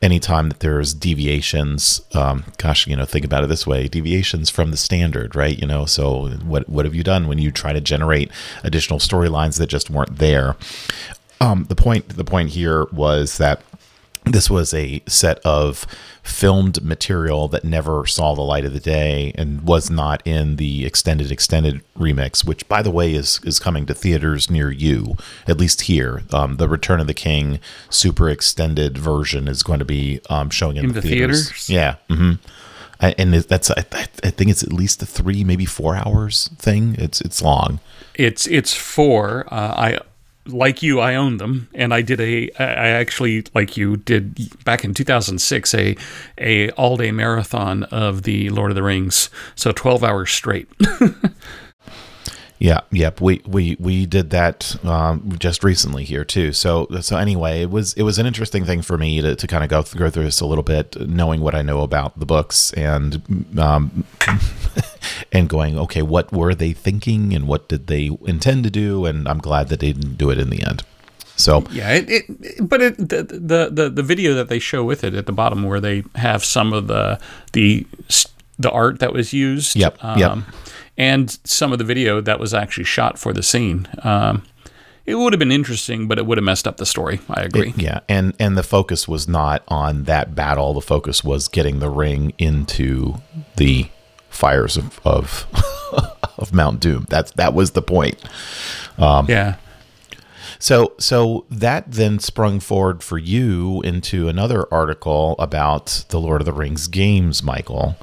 anytime 0.00 0.48
that 0.48 0.60
there's 0.60 0.94
deviations, 0.94 2.00
um, 2.14 2.44
gosh, 2.56 2.86
you 2.86 2.96
know, 2.96 3.04
think 3.04 3.26
about 3.26 3.44
it 3.44 3.48
this 3.48 3.66
way 3.66 3.88
deviations 3.88 4.48
from 4.48 4.70
the 4.70 4.76
standard, 4.76 5.36
right? 5.36 5.58
You 5.58 5.66
know, 5.66 5.84
so 5.84 6.28
what, 6.28 6.68
what 6.68 6.86
have 6.86 6.94
you 6.94 7.04
done 7.04 7.28
when 7.28 7.38
you 7.38 7.52
try 7.52 7.74
to 7.74 7.80
generate 7.80 8.30
additional 8.64 8.98
storylines 8.98 9.58
that 9.58 9.68
just 9.68 9.90
weren't 9.90 10.16
there? 10.16 10.56
Um, 11.40 11.64
the 11.68 11.76
point 11.76 12.08
the 12.10 12.24
point 12.24 12.50
here 12.50 12.86
was 12.92 13.38
that 13.38 13.62
this 14.24 14.50
was 14.50 14.74
a 14.74 15.02
set 15.06 15.38
of 15.38 15.86
filmed 16.22 16.82
material 16.84 17.48
that 17.48 17.64
never 17.64 18.04
saw 18.06 18.34
the 18.34 18.42
light 18.42 18.64
of 18.64 18.74
the 18.74 18.80
day 18.80 19.32
and 19.36 19.62
was 19.62 19.88
not 19.88 20.20
in 20.26 20.56
the 20.56 20.84
extended 20.84 21.30
extended 21.32 21.80
remix, 21.96 22.44
which 22.44 22.68
by 22.68 22.82
the 22.82 22.90
way 22.90 23.14
is 23.14 23.40
is 23.44 23.58
coming 23.58 23.86
to 23.86 23.94
theaters 23.94 24.50
near 24.50 24.70
you, 24.70 25.16
at 25.46 25.58
least 25.58 25.82
here. 25.82 26.22
Um, 26.32 26.56
the 26.56 26.68
Return 26.68 27.00
of 27.00 27.06
the 27.06 27.14
King 27.14 27.60
super 27.88 28.28
extended 28.28 28.98
version 28.98 29.48
is 29.48 29.62
going 29.62 29.78
to 29.78 29.84
be 29.84 30.20
um, 30.28 30.50
showing 30.50 30.76
in, 30.76 30.86
In 30.86 30.92
the, 30.92 31.00
the 31.00 31.08
theaters. 31.08 31.46
theaters? 31.48 31.70
Yeah. 31.70 31.96
hmm 32.10 32.32
I, 33.00 33.14
and 33.16 33.32
that's 33.32 33.70
I, 33.70 33.84
I 34.24 34.30
think 34.30 34.50
it's 34.50 34.64
at 34.64 34.72
least 34.72 35.00
a 35.02 35.06
three 35.06 35.44
maybe 35.44 35.64
four 35.64 35.94
hours 35.94 36.48
thing. 36.58 36.96
It's 36.98 37.20
it's 37.20 37.40
long. 37.40 37.78
It's 38.14 38.46
it's 38.48 38.74
four. 38.74 39.46
Uh, 39.54 39.72
I 39.76 39.98
like 40.48 40.82
you, 40.82 41.00
I 41.00 41.14
own 41.14 41.36
them, 41.36 41.68
and 41.74 41.94
I 41.94 42.02
did 42.02 42.20
a. 42.20 42.50
I 42.58 42.88
actually, 42.88 43.44
like 43.54 43.76
you, 43.76 43.96
did 43.96 44.64
back 44.64 44.84
in 44.84 44.94
2006 44.94 45.74
a 45.74 45.96
a 46.38 46.70
all 46.70 46.96
day 46.96 47.12
marathon 47.12 47.84
of 47.84 48.22
the 48.22 48.50
Lord 48.50 48.70
of 48.70 48.74
the 48.74 48.82
Rings, 48.82 49.30
so 49.54 49.72
12 49.72 50.02
hours 50.04 50.30
straight. 50.30 50.68
Yeah, 52.60 52.80
yep. 52.90 53.20
We 53.20 53.40
we 53.46 53.76
we 53.78 54.04
did 54.04 54.30
that 54.30 54.84
um, 54.84 55.36
just 55.38 55.62
recently 55.62 56.02
here 56.04 56.24
too. 56.24 56.52
So 56.52 56.88
so 57.00 57.16
anyway, 57.16 57.62
it 57.62 57.70
was 57.70 57.94
it 57.94 58.02
was 58.02 58.18
an 58.18 58.26
interesting 58.26 58.64
thing 58.64 58.82
for 58.82 58.98
me 58.98 59.20
to, 59.20 59.36
to 59.36 59.46
kind 59.46 59.62
of 59.62 59.70
go 59.70 59.82
th- 59.82 59.96
go 59.96 60.10
through 60.10 60.24
this 60.24 60.40
a 60.40 60.46
little 60.46 60.64
bit, 60.64 61.08
knowing 61.08 61.40
what 61.40 61.54
I 61.54 61.62
know 61.62 61.82
about 61.82 62.18
the 62.18 62.26
books 62.26 62.72
and 62.72 63.46
um, 63.58 64.04
and 65.32 65.48
going, 65.48 65.78
okay, 65.78 66.02
what 66.02 66.32
were 66.32 66.54
they 66.54 66.72
thinking 66.72 67.34
and 67.34 67.46
what 67.46 67.68
did 67.68 67.86
they 67.86 68.10
intend 68.26 68.64
to 68.64 68.70
do? 68.70 69.04
And 69.04 69.28
I'm 69.28 69.38
glad 69.38 69.68
that 69.68 69.80
they 69.80 69.92
didn't 69.92 70.16
do 70.16 70.30
it 70.30 70.38
in 70.38 70.50
the 70.50 70.62
end. 70.62 70.84
So 71.36 71.64
yeah, 71.70 71.92
it, 71.92 72.06
it 72.08 72.68
but 72.68 72.82
it, 72.82 72.96
the, 72.96 73.22
the 73.22 73.68
the 73.70 73.90
the 73.90 74.02
video 74.02 74.34
that 74.34 74.48
they 74.48 74.58
show 74.58 74.82
with 74.82 75.04
it 75.04 75.14
at 75.14 75.26
the 75.26 75.32
bottom 75.32 75.62
where 75.62 75.80
they 75.80 76.02
have 76.16 76.44
some 76.44 76.72
of 76.72 76.88
the 76.88 77.20
the 77.52 77.86
the 78.58 78.70
art 78.72 78.98
that 78.98 79.12
was 79.12 79.32
used. 79.32 79.76
Yep. 79.76 80.02
Um, 80.02 80.18
yep 80.18 80.38
and 80.98 81.38
some 81.44 81.72
of 81.72 81.78
the 81.78 81.84
video 81.84 82.20
that 82.20 82.40
was 82.40 82.52
actually 82.52 82.84
shot 82.84 83.18
for 83.18 83.32
the 83.32 83.42
scene. 83.42 83.88
Um, 84.02 84.42
it 85.06 85.14
would 85.14 85.32
have 85.32 85.38
been 85.38 85.52
interesting, 85.52 86.06
but 86.06 86.18
it 86.18 86.26
would 86.26 86.36
have 86.36 86.44
messed 86.44 86.68
up 86.68 86.76
the 86.76 86.84
story. 86.84 87.20
I 87.30 87.42
agree. 87.42 87.70
It, 87.70 87.78
yeah, 87.78 88.00
and 88.10 88.34
and 88.38 88.58
the 88.58 88.62
focus 88.62 89.08
was 89.08 89.26
not 89.26 89.62
on 89.68 90.04
that 90.04 90.34
battle. 90.34 90.74
The 90.74 90.82
focus 90.82 91.24
was 91.24 91.48
getting 91.48 91.78
the 91.78 91.88
ring 91.88 92.34
into 92.36 93.14
the 93.56 93.88
fires 94.38 94.76
of 94.76 95.00
of, 95.04 95.46
of 96.38 96.54
Mount 96.54 96.80
Doom. 96.80 97.06
That's 97.08 97.32
that 97.32 97.54
was 97.54 97.72
the 97.72 97.82
point. 97.82 98.16
Um, 98.96 99.26
yeah. 99.28 99.56
So 100.58 100.94
so 100.98 101.46
that 101.50 101.92
then 101.92 102.18
sprung 102.18 102.60
forward 102.60 103.02
for 103.02 103.18
you 103.18 103.80
into 103.82 104.28
another 104.28 104.72
article 104.72 105.36
about 105.38 106.04
the 106.08 106.18
Lord 106.18 106.40
of 106.40 106.46
the 106.46 106.52
Rings 106.52 106.88
games, 106.88 107.42
Michael. 107.42 107.96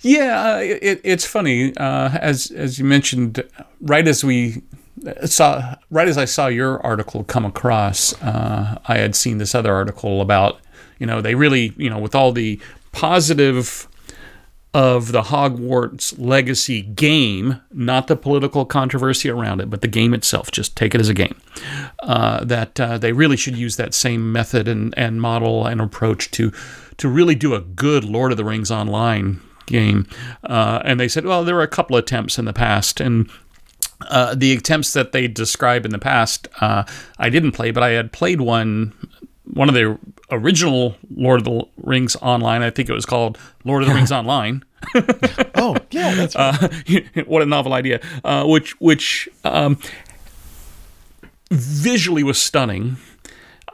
Yeah, 0.00 0.54
uh, 0.54 0.58
it, 0.60 1.00
it's 1.04 1.26
funny 1.26 1.76
uh, 1.76 2.10
as 2.20 2.50
as 2.50 2.78
you 2.78 2.84
mentioned. 2.84 3.42
Right 3.80 4.08
as 4.08 4.24
we 4.24 4.62
saw, 5.24 5.76
right 5.90 6.08
as 6.08 6.18
I 6.18 6.24
saw 6.24 6.46
your 6.46 6.84
article 6.84 7.24
come 7.24 7.44
across, 7.44 8.20
uh, 8.22 8.80
I 8.86 8.98
had 8.98 9.14
seen 9.14 9.38
this 9.38 9.54
other 9.54 9.72
article 9.72 10.20
about 10.20 10.60
you 10.98 11.06
know 11.06 11.20
they 11.20 11.34
really 11.34 11.74
you 11.76 11.90
know 11.90 11.98
with 11.98 12.14
all 12.14 12.32
the 12.32 12.60
positive 12.92 13.87
of 14.78 15.10
the 15.10 15.22
Hogwarts 15.22 16.14
Legacy 16.18 16.82
game, 16.82 17.60
not 17.72 18.06
the 18.06 18.14
political 18.14 18.64
controversy 18.64 19.28
around 19.28 19.60
it, 19.60 19.68
but 19.68 19.80
the 19.80 19.88
game 19.88 20.14
itself. 20.14 20.52
Just 20.52 20.76
take 20.76 20.94
it 20.94 21.00
as 21.00 21.08
a 21.08 21.14
game. 21.14 21.34
Uh, 22.00 22.44
that 22.44 22.78
uh, 22.78 22.96
they 22.96 23.12
really 23.12 23.36
should 23.36 23.56
use 23.56 23.74
that 23.76 23.92
same 23.92 24.30
method 24.30 24.68
and, 24.68 24.94
and 24.96 25.20
model 25.20 25.66
and 25.66 25.80
approach 25.80 26.30
to 26.30 26.52
to 26.98 27.08
really 27.08 27.34
do 27.34 27.54
a 27.54 27.60
good 27.60 28.04
Lord 28.04 28.30
of 28.30 28.38
the 28.38 28.44
Rings 28.44 28.70
online 28.70 29.40
game. 29.66 30.06
Uh, 30.44 30.80
and 30.84 31.00
they 31.00 31.08
said, 31.08 31.24
well, 31.24 31.44
there 31.44 31.56
were 31.56 31.62
a 31.62 31.68
couple 31.68 31.96
attempts 31.96 32.38
in 32.38 32.44
the 32.44 32.52
past, 32.52 33.00
and 33.00 33.28
uh, 34.02 34.36
the 34.36 34.52
attempts 34.52 34.92
that 34.92 35.10
they 35.10 35.26
describe 35.26 35.84
in 35.84 35.90
the 35.90 35.98
past, 35.98 36.46
uh, 36.60 36.84
I 37.18 37.30
didn't 37.30 37.52
play, 37.52 37.72
but 37.72 37.82
I 37.82 37.90
had 37.90 38.12
played 38.12 38.40
one, 38.40 38.92
one 39.44 39.68
of 39.68 39.74
the 39.74 39.98
original 40.30 40.96
Lord 41.10 41.40
of 41.40 41.44
the 41.44 41.64
Rings 41.78 42.14
online. 42.16 42.62
I 42.62 42.70
think 42.70 42.88
it 42.88 42.92
was 42.92 43.06
called 43.06 43.38
Lord 43.64 43.82
of 43.82 43.88
the 43.88 43.94
Rings 43.94 44.12
Online. 44.12 44.64
oh 45.54 45.76
yeah, 45.90 46.14
that's 46.14 46.34
right. 46.36 47.04
Uh, 47.16 47.22
what 47.26 47.42
a 47.42 47.46
novel 47.46 47.72
idea! 47.72 48.00
Uh, 48.24 48.44
which 48.46 48.78
which 48.80 49.28
um, 49.44 49.78
visually 51.50 52.22
was 52.22 52.38
stunning. 52.38 52.96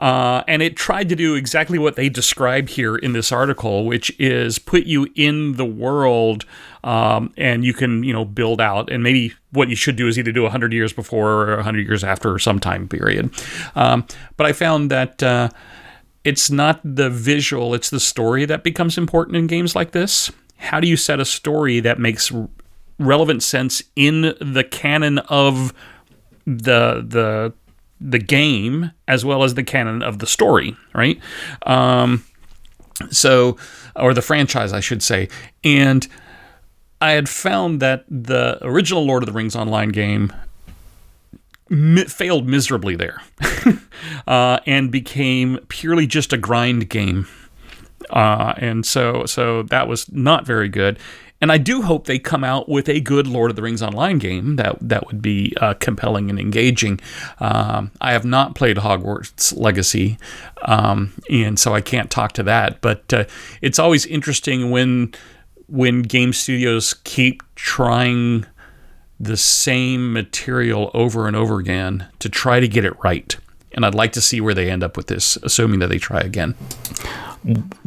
Uh, 0.01 0.43
and 0.47 0.61
it 0.61 0.75
tried 0.75 1.07
to 1.07 1.15
do 1.15 1.35
exactly 1.35 1.79
what 1.79 1.95
they 1.95 2.09
describe 2.09 2.67
here 2.67 2.97
in 2.97 3.13
this 3.13 3.31
article, 3.31 3.85
which 3.85 4.13
is 4.19 4.59
put 4.59 4.83
you 4.83 5.07
in 5.15 5.53
the 5.53 5.65
world 5.65 6.45
um, 6.83 7.33
and 7.37 7.63
you 7.63 7.73
can, 7.73 8.03
you 8.03 8.11
know, 8.11 8.25
build 8.25 8.59
out. 8.59 8.91
And 8.91 9.03
maybe 9.03 9.33
what 9.51 9.69
you 9.69 9.75
should 9.75 9.95
do 9.95 10.07
is 10.07 10.19
either 10.19 10.31
do 10.31 10.43
100 10.43 10.73
years 10.73 10.91
before 10.91 11.49
or 11.49 11.55
100 11.55 11.87
years 11.87 12.03
after 12.03 12.33
or 12.33 12.39
some 12.39 12.59
time 12.59 12.87
period. 12.87 13.29
Um, 13.75 14.05
but 14.35 14.45
I 14.45 14.51
found 14.51 14.91
that 14.91 15.23
uh, 15.23 15.49
it's 16.23 16.51
not 16.51 16.81
the 16.83 17.09
visual, 17.09 17.73
it's 17.73 17.89
the 17.89 17.99
story 17.99 18.45
that 18.45 18.63
becomes 18.63 18.97
important 18.97 19.37
in 19.37 19.47
games 19.47 19.75
like 19.75 19.91
this. 19.91 20.31
How 20.57 20.79
do 20.79 20.87
you 20.87 20.97
set 20.97 21.19
a 21.19 21.25
story 21.25 21.79
that 21.81 21.99
makes 21.99 22.31
relevant 22.97 23.43
sense 23.43 23.83
in 23.95 24.33
the 24.39 24.65
canon 24.69 25.19
of 25.19 25.73
the 26.45 27.05
the 27.07 27.53
the 27.99 28.19
game 28.19 28.91
as 29.07 29.23
well 29.23 29.43
as 29.43 29.53
the 29.53 29.63
canon 29.63 30.01
of 30.01 30.19
the 30.19 30.27
story, 30.27 30.75
right? 30.93 31.19
Um, 31.65 32.23
so, 33.09 33.57
or 33.95 34.13
the 34.13 34.21
franchise, 34.21 34.73
I 34.73 34.79
should 34.79 35.01
say. 35.01 35.29
And 35.63 36.07
I 37.01 37.11
had 37.11 37.27
found 37.27 37.81
that 37.81 38.05
the 38.09 38.57
original 38.61 39.05
Lord 39.05 39.23
of 39.23 39.27
the 39.27 39.33
Rings 39.33 39.55
online 39.55 39.89
game 39.89 40.33
mi- 41.69 42.05
failed 42.05 42.47
miserably 42.47 42.95
there 42.95 43.21
uh, 44.27 44.59
and 44.65 44.91
became 44.91 45.59
purely 45.67 46.07
just 46.07 46.33
a 46.33 46.37
grind 46.37 46.89
game. 46.89 47.27
Uh, 48.09 48.53
and 48.57 48.85
so, 48.85 49.25
so 49.25 49.63
that 49.63 49.87
was 49.87 50.11
not 50.11 50.45
very 50.45 50.69
good. 50.69 50.99
And 51.41 51.51
I 51.51 51.57
do 51.57 51.81
hope 51.81 52.07
they 52.07 52.17
come 52.17 52.43
out 52.43 52.69
with 52.69 52.87
a 52.87 53.01
good 53.01 53.27
Lord 53.27 53.51
of 53.51 53.55
the 53.55 53.61
Rings 53.61 53.83
online 53.83 54.19
game 54.19 54.55
that 54.55 54.77
that 54.81 55.05
would 55.07 55.21
be 55.21 55.53
uh, 55.59 55.73
compelling 55.75 56.29
and 56.29 56.39
engaging. 56.39 56.99
Um, 57.39 57.91
I 57.99 58.13
have 58.13 58.25
not 58.25 58.55
played 58.55 58.77
Hogwarts 58.77 59.55
Legacy, 59.55 60.17
um, 60.61 61.13
and 61.29 61.59
so 61.59 61.75
I 61.75 61.81
can't 61.81 62.09
talk 62.09 62.31
to 62.33 62.43
that. 62.43 62.79
But 62.79 63.13
uh, 63.13 63.25
it's 63.61 63.79
always 63.79 64.05
interesting 64.05 64.71
when 64.71 65.13
when 65.67 66.03
game 66.03 66.31
studios 66.31 66.93
keep 67.03 67.43
trying 67.55 68.45
the 69.19 69.37
same 69.37 70.13
material 70.13 70.89
over 70.93 71.27
and 71.27 71.35
over 71.35 71.59
again 71.59 72.07
to 72.19 72.29
try 72.29 72.59
to 72.59 72.67
get 72.67 72.85
it 72.85 72.93
right. 73.03 73.35
And 73.75 73.85
I'd 73.85 73.93
like 73.93 74.13
to 74.13 74.21
see 74.21 74.41
where 74.41 74.55
they 74.55 74.71
end 74.71 74.83
up 74.83 74.97
with 74.97 75.07
this, 75.07 75.37
assuming 75.43 75.79
that 75.79 75.87
they 75.87 75.99
try 75.99 76.19
again. 76.19 76.55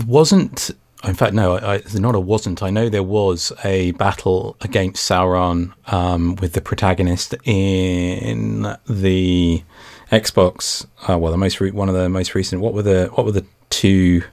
Wasn't 0.06 0.70
in 1.04 1.14
fact, 1.14 1.32
no, 1.32 1.58
I, 1.58 1.80
not 1.94 2.16
a 2.16 2.20
wasn't. 2.20 2.62
I 2.62 2.70
know 2.70 2.88
there 2.88 3.04
was 3.04 3.52
a 3.64 3.92
battle 3.92 4.56
against 4.60 5.08
Sauron 5.08 5.72
um, 5.92 6.34
with 6.36 6.54
the 6.54 6.60
protagonist 6.60 7.34
in 7.44 8.62
the 8.88 9.62
Xbox. 10.10 10.86
Uh, 11.08 11.16
well, 11.16 11.30
the 11.30 11.38
most 11.38 11.60
re- 11.60 11.70
one 11.70 11.88
of 11.88 11.94
the 11.94 12.08
most 12.08 12.34
recent. 12.34 12.60
What 12.62 12.74
were 12.74 12.82
the 12.82 13.10
what 13.14 13.24
were 13.24 13.32
the 13.32 13.46
two 13.70 14.24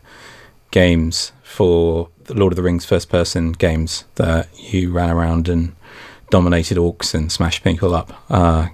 games 0.72 1.34
for 1.44 2.10
the 2.24 2.34
Lord 2.34 2.52
of 2.52 2.58
the 2.58 2.64
Rings 2.64 2.86
first 2.86 3.10
person 3.10 3.52
games 3.52 4.06
that 4.16 4.50
you 4.60 4.92
ran 4.92 5.12
around 5.12 5.48
and 5.48 5.76
dominated 6.32 6.78
orcs 6.78 7.14
and 7.14 7.32
smashed 7.32 7.64
people 7.64 7.94
up? 7.94 8.12
Uh, 8.28 8.70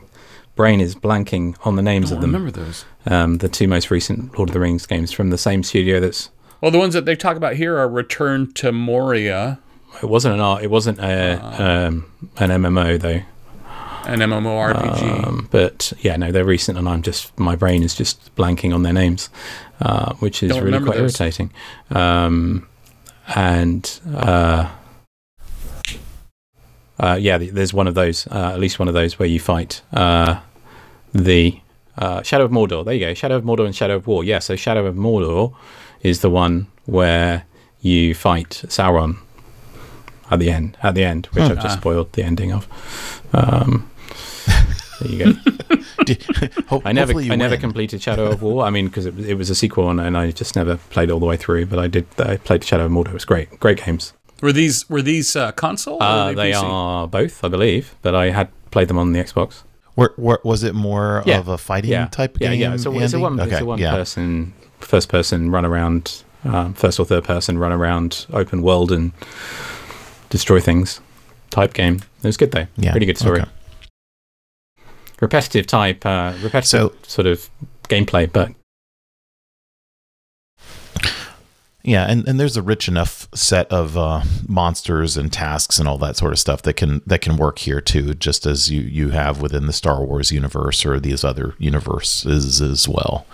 brain 0.61 0.79
is 0.79 0.93
blanking 0.93 1.57
on 1.65 1.75
the 1.75 1.81
names 1.81 2.11
I 2.11 2.15
of 2.15 2.21
them. 2.21 2.33
Remember 2.35 2.51
those? 2.51 2.85
Um, 3.07 3.39
the 3.39 3.49
two 3.49 3.67
most 3.67 3.89
recent 3.89 4.37
Lord 4.37 4.49
of 4.49 4.53
the 4.53 4.59
Rings 4.59 4.85
games 4.85 5.11
from 5.11 5.31
the 5.31 5.37
same 5.37 5.63
studio 5.63 5.99
that's 5.99 6.29
well, 6.61 6.69
the 6.69 6.77
ones 6.77 6.93
that 6.93 7.05
they 7.05 7.15
talk 7.15 7.35
about 7.35 7.55
here 7.55 7.79
are 7.79 7.89
Return 7.89 8.53
to 8.53 8.71
Moria. 8.71 9.59
It 10.03 10.05
wasn't 10.05 10.35
an 10.35 10.39
art. 10.39 10.63
It 10.63 10.69
wasn't 10.69 10.99
a 10.99 11.41
uh, 11.41 11.87
um, 11.87 12.11
an 12.37 12.51
MMO 12.51 12.99
though. 12.99 13.21
An 14.03 14.19
MMORPG. 14.19 15.25
Um, 15.25 15.47
but 15.49 15.93
yeah, 15.99 16.15
no, 16.15 16.31
they're 16.31 16.45
recent, 16.45 16.77
and 16.77 16.87
I'm 16.87 17.01
just 17.01 17.37
my 17.39 17.55
brain 17.55 17.81
is 17.81 17.95
just 17.95 18.35
blanking 18.35 18.71
on 18.71 18.83
their 18.83 18.93
names, 18.93 19.31
uh, 19.79 20.13
which 20.15 20.43
is 20.43 20.51
Don't 20.51 20.63
really 20.63 20.79
quite 20.79 20.97
those. 20.97 21.19
irritating. 21.19 21.51
Um, 21.89 22.67
and 23.33 23.99
uh, 24.13 24.69
uh, 26.99 27.17
yeah, 27.19 27.39
there's 27.39 27.73
one 27.73 27.87
of 27.87 27.95
those, 27.95 28.27
uh, 28.27 28.51
at 28.53 28.59
least 28.59 28.77
one 28.77 28.87
of 28.87 28.93
those 28.93 29.17
where 29.17 29.27
you 29.27 29.39
fight 29.39 29.81
uh, 29.91 30.39
the 31.13 31.59
uh, 31.97 32.21
Shadow 32.23 32.45
of 32.45 32.51
Mordor. 32.51 32.83
There 32.85 32.93
you 32.93 32.99
go, 33.05 33.13
Shadow 33.13 33.35
of 33.37 33.43
Mordor 33.43 33.65
and 33.65 33.75
Shadow 33.75 33.95
of 33.97 34.07
War. 34.07 34.23
Yeah, 34.23 34.39
so 34.39 34.55
Shadow 34.55 34.85
of 34.85 34.95
Mordor 34.95 35.53
is 36.01 36.21
the 36.21 36.29
one 36.29 36.67
where 36.85 37.43
you 37.81 38.13
fight 38.15 38.61
Sauron 38.67 39.17
at 40.29 40.39
the 40.39 40.49
end. 40.51 40.77
At 40.81 40.95
the 40.95 41.03
end, 41.03 41.27
which 41.33 41.43
Hmm. 41.43 41.51
I've 41.51 41.61
just 41.61 41.77
Ah. 41.77 41.79
spoiled 41.79 42.13
the 42.13 42.23
ending 42.23 42.51
of. 42.53 42.67
Um, 43.33 43.89
there 45.01 45.11
you 45.11 45.17
go. 45.25 45.31
Ho- 46.67 46.81
I 46.85 46.91
never, 46.93 47.13
hopefully 47.13 47.25
you 47.25 47.33
I 47.33 47.35
never 47.35 47.57
completed 47.57 48.01
Shadow 48.01 48.25
of 48.31 48.41
War. 48.41 48.63
I 48.65 48.69
mean, 48.69 48.87
because 48.87 49.05
it, 49.05 49.17
it 49.19 49.33
was 49.35 49.49
a 49.49 49.55
sequel, 49.55 49.89
and, 49.89 49.99
and 49.99 50.17
I 50.17 50.31
just 50.31 50.55
never 50.55 50.77
played 50.77 51.11
all 51.11 51.19
the 51.19 51.25
way 51.25 51.37
through. 51.37 51.65
But 51.67 51.79
I 51.79 51.87
did. 51.87 52.05
I 52.17 52.37
played 52.37 52.63
Shadow 52.63 52.85
of 52.85 52.91
Mordor. 52.91 53.09
It 53.09 53.13
was 53.13 53.25
great. 53.25 53.59
Great 53.59 53.83
games. 53.83 54.13
Were 54.41 54.51
these 54.51 54.89
were 54.89 55.01
these 55.01 55.35
uh, 55.35 55.51
console? 55.51 55.95
or 55.95 56.03
Uh, 56.03 56.27
were 56.29 56.35
they 56.35 56.53
are 56.53 57.07
both, 57.07 57.43
I 57.43 57.47
believe. 57.47 57.95
But 58.01 58.15
I 58.15 58.31
had 58.31 58.49
played 58.71 58.87
them 58.87 58.97
on 58.97 59.13
the 59.13 59.19
Xbox. 59.19 59.63
Were, 60.01 60.13
were, 60.17 60.41
was 60.43 60.63
it 60.63 60.73
more 60.73 61.21
Yeah. 61.25 61.37
of 61.39 61.47
a 61.47 61.57
fighting 61.57 61.91
Yeah, 61.91 62.07
type 62.07 62.37
yeah, 62.39 62.49
game? 62.49 62.59
yeah. 62.61 62.73
It's 62.73 62.85
a, 62.85 62.91
it's 62.99 63.13
a 63.13 63.19
one, 63.19 63.39
it's 63.39 63.51
Okay, 63.53 63.61
a 63.61 63.65
one 63.65 63.77
yeah. 63.79 63.91
person, 63.91 64.53
first 64.79 65.09
person 65.09 65.51
run 65.51 65.63
around, 65.65 66.23
um, 66.43 66.73
first 66.73 66.99
or 66.99 67.05
third 67.05 67.23
person 67.23 67.57
run 67.59 67.71
around 67.71 68.25
open 68.33 68.61
world 68.63 68.91
and 68.91 69.11
destroy 70.29 70.59
things 70.59 70.99
type 71.51 71.73
game. 71.73 71.95
It 72.23 72.27
was 72.27 72.37
good 72.37 72.51
though. 72.51 72.67
Yeah, 72.77 72.93
Really 72.93 73.05
good 73.05 73.17
story. 73.19 73.41
okay. 73.41 73.49
repetitive 75.21 75.67
type, 75.67 76.03
uh, 76.05 76.33
repetitive 76.41 76.65
So- 76.67 76.93
sort 77.07 77.27
of 77.27 77.49
gameplay. 77.89 78.31
But 78.31 78.51
Yeah, 81.83 82.05
and, 82.05 82.27
and 82.27 82.39
there's 82.39 82.57
a 82.57 82.61
rich 82.61 82.87
enough 82.87 83.27
set 83.33 83.71
of 83.71 83.97
uh, 83.97 84.21
monsters 84.47 85.17
and 85.17 85.33
tasks 85.33 85.79
and 85.79 85.87
all 85.87 85.97
that 85.97 86.15
sort 86.15 86.31
of 86.31 86.39
stuff 86.39 86.61
that 86.61 86.73
can 86.73 87.01
that 87.07 87.21
can 87.21 87.37
work 87.37 87.59
here 87.59 87.81
too, 87.81 88.13
just 88.13 88.45
as 88.45 88.69
you 88.69 88.81
you 88.81 89.09
have 89.09 89.41
within 89.41 89.65
the 89.65 89.73
Star 89.73 90.03
Wars 90.03 90.31
universe 90.31 90.85
or 90.85 90.99
these 90.99 91.23
other 91.23 91.55
universes 91.57 92.61
as 92.61 92.87
well. 92.87 93.25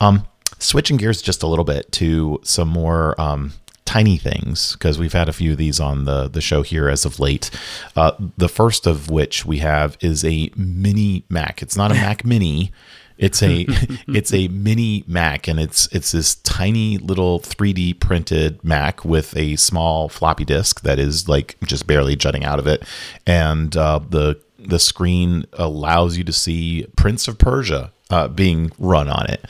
Um, 0.00 0.26
switching 0.58 0.96
gears 0.96 1.22
just 1.22 1.42
a 1.42 1.46
little 1.46 1.64
bit 1.64 1.90
to 1.92 2.40
some 2.42 2.68
more 2.68 3.18
um, 3.20 3.52
tiny 3.84 4.16
things 4.16 4.72
because 4.72 4.98
we've 4.98 5.12
had 5.12 5.28
a 5.28 5.32
few 5.32 5.52
of 5.52 5.58
these 5.58 5.78
on 5.78 6.04
the 6.04 6.28
the 6.28 6.40
show 6.40 6.62
here 6.62 6.88
as 6.88 7.04
of 7.04 7.20
late. 7.20 7.50
Uh, 7.94 8.12
the 8.36 8.48
first 8.48 8.86
of 8.86 9.08
which 9.08 9.46
we 9.46 9.58
have 9.58 9.96
is 10.00 10.24
a 10.24 10.50
mini 10.56 11.24
Mac. 11.28 11.62
It's 11.62 11.76
not 11.76 11.92
a 11.92 11.94
Mac 11.94 12.24
Mini. 12.24 12.72
It's 13.18 13.42
a 13.42 13.66
it's 14.08 14.32
a 14.32 14.48
mini 14.48 15.04
Mac, 15.06 15.48
and 15.48 15.60
it's 15.60 15.88
it's 15.92 16.12
this 16.12 16.36
tiny 16.36 16.98
little 16.98 17.40
3D 17.40 18.00
printed 18.00 18.62
Mac 18.64 19.04
with 19.04 19.36
a 19.36 19.56
small 19.56 20.08
floppy 20.08 20.44
disk 20.44 20.82
that 20.82 20.98
is 20.98 21.28
like 21.28 21.56
just 21.64 21.86
barely 21.86 22.16
jutting 22.16 22.44
out 22.44 22.58
of 22.58 22.66
it, 22.66 22.84
and 23.26 23.76
uh, 23.76 24.00
the 24.08 24.40
the 24.58 24.78
screen 24.78 25.44
allows 25.52 26.16
you 26.16 26.24
to 26.24 26.32
see 26.32 26.86
Prince 26.96 27.28
of 27.28 27.38
Persia 27.38 27.92
uh, 28.10 28.28
being 28.28 28.70
run 28.78 29.08
on 29.08 29.26
it. 29.26 29.44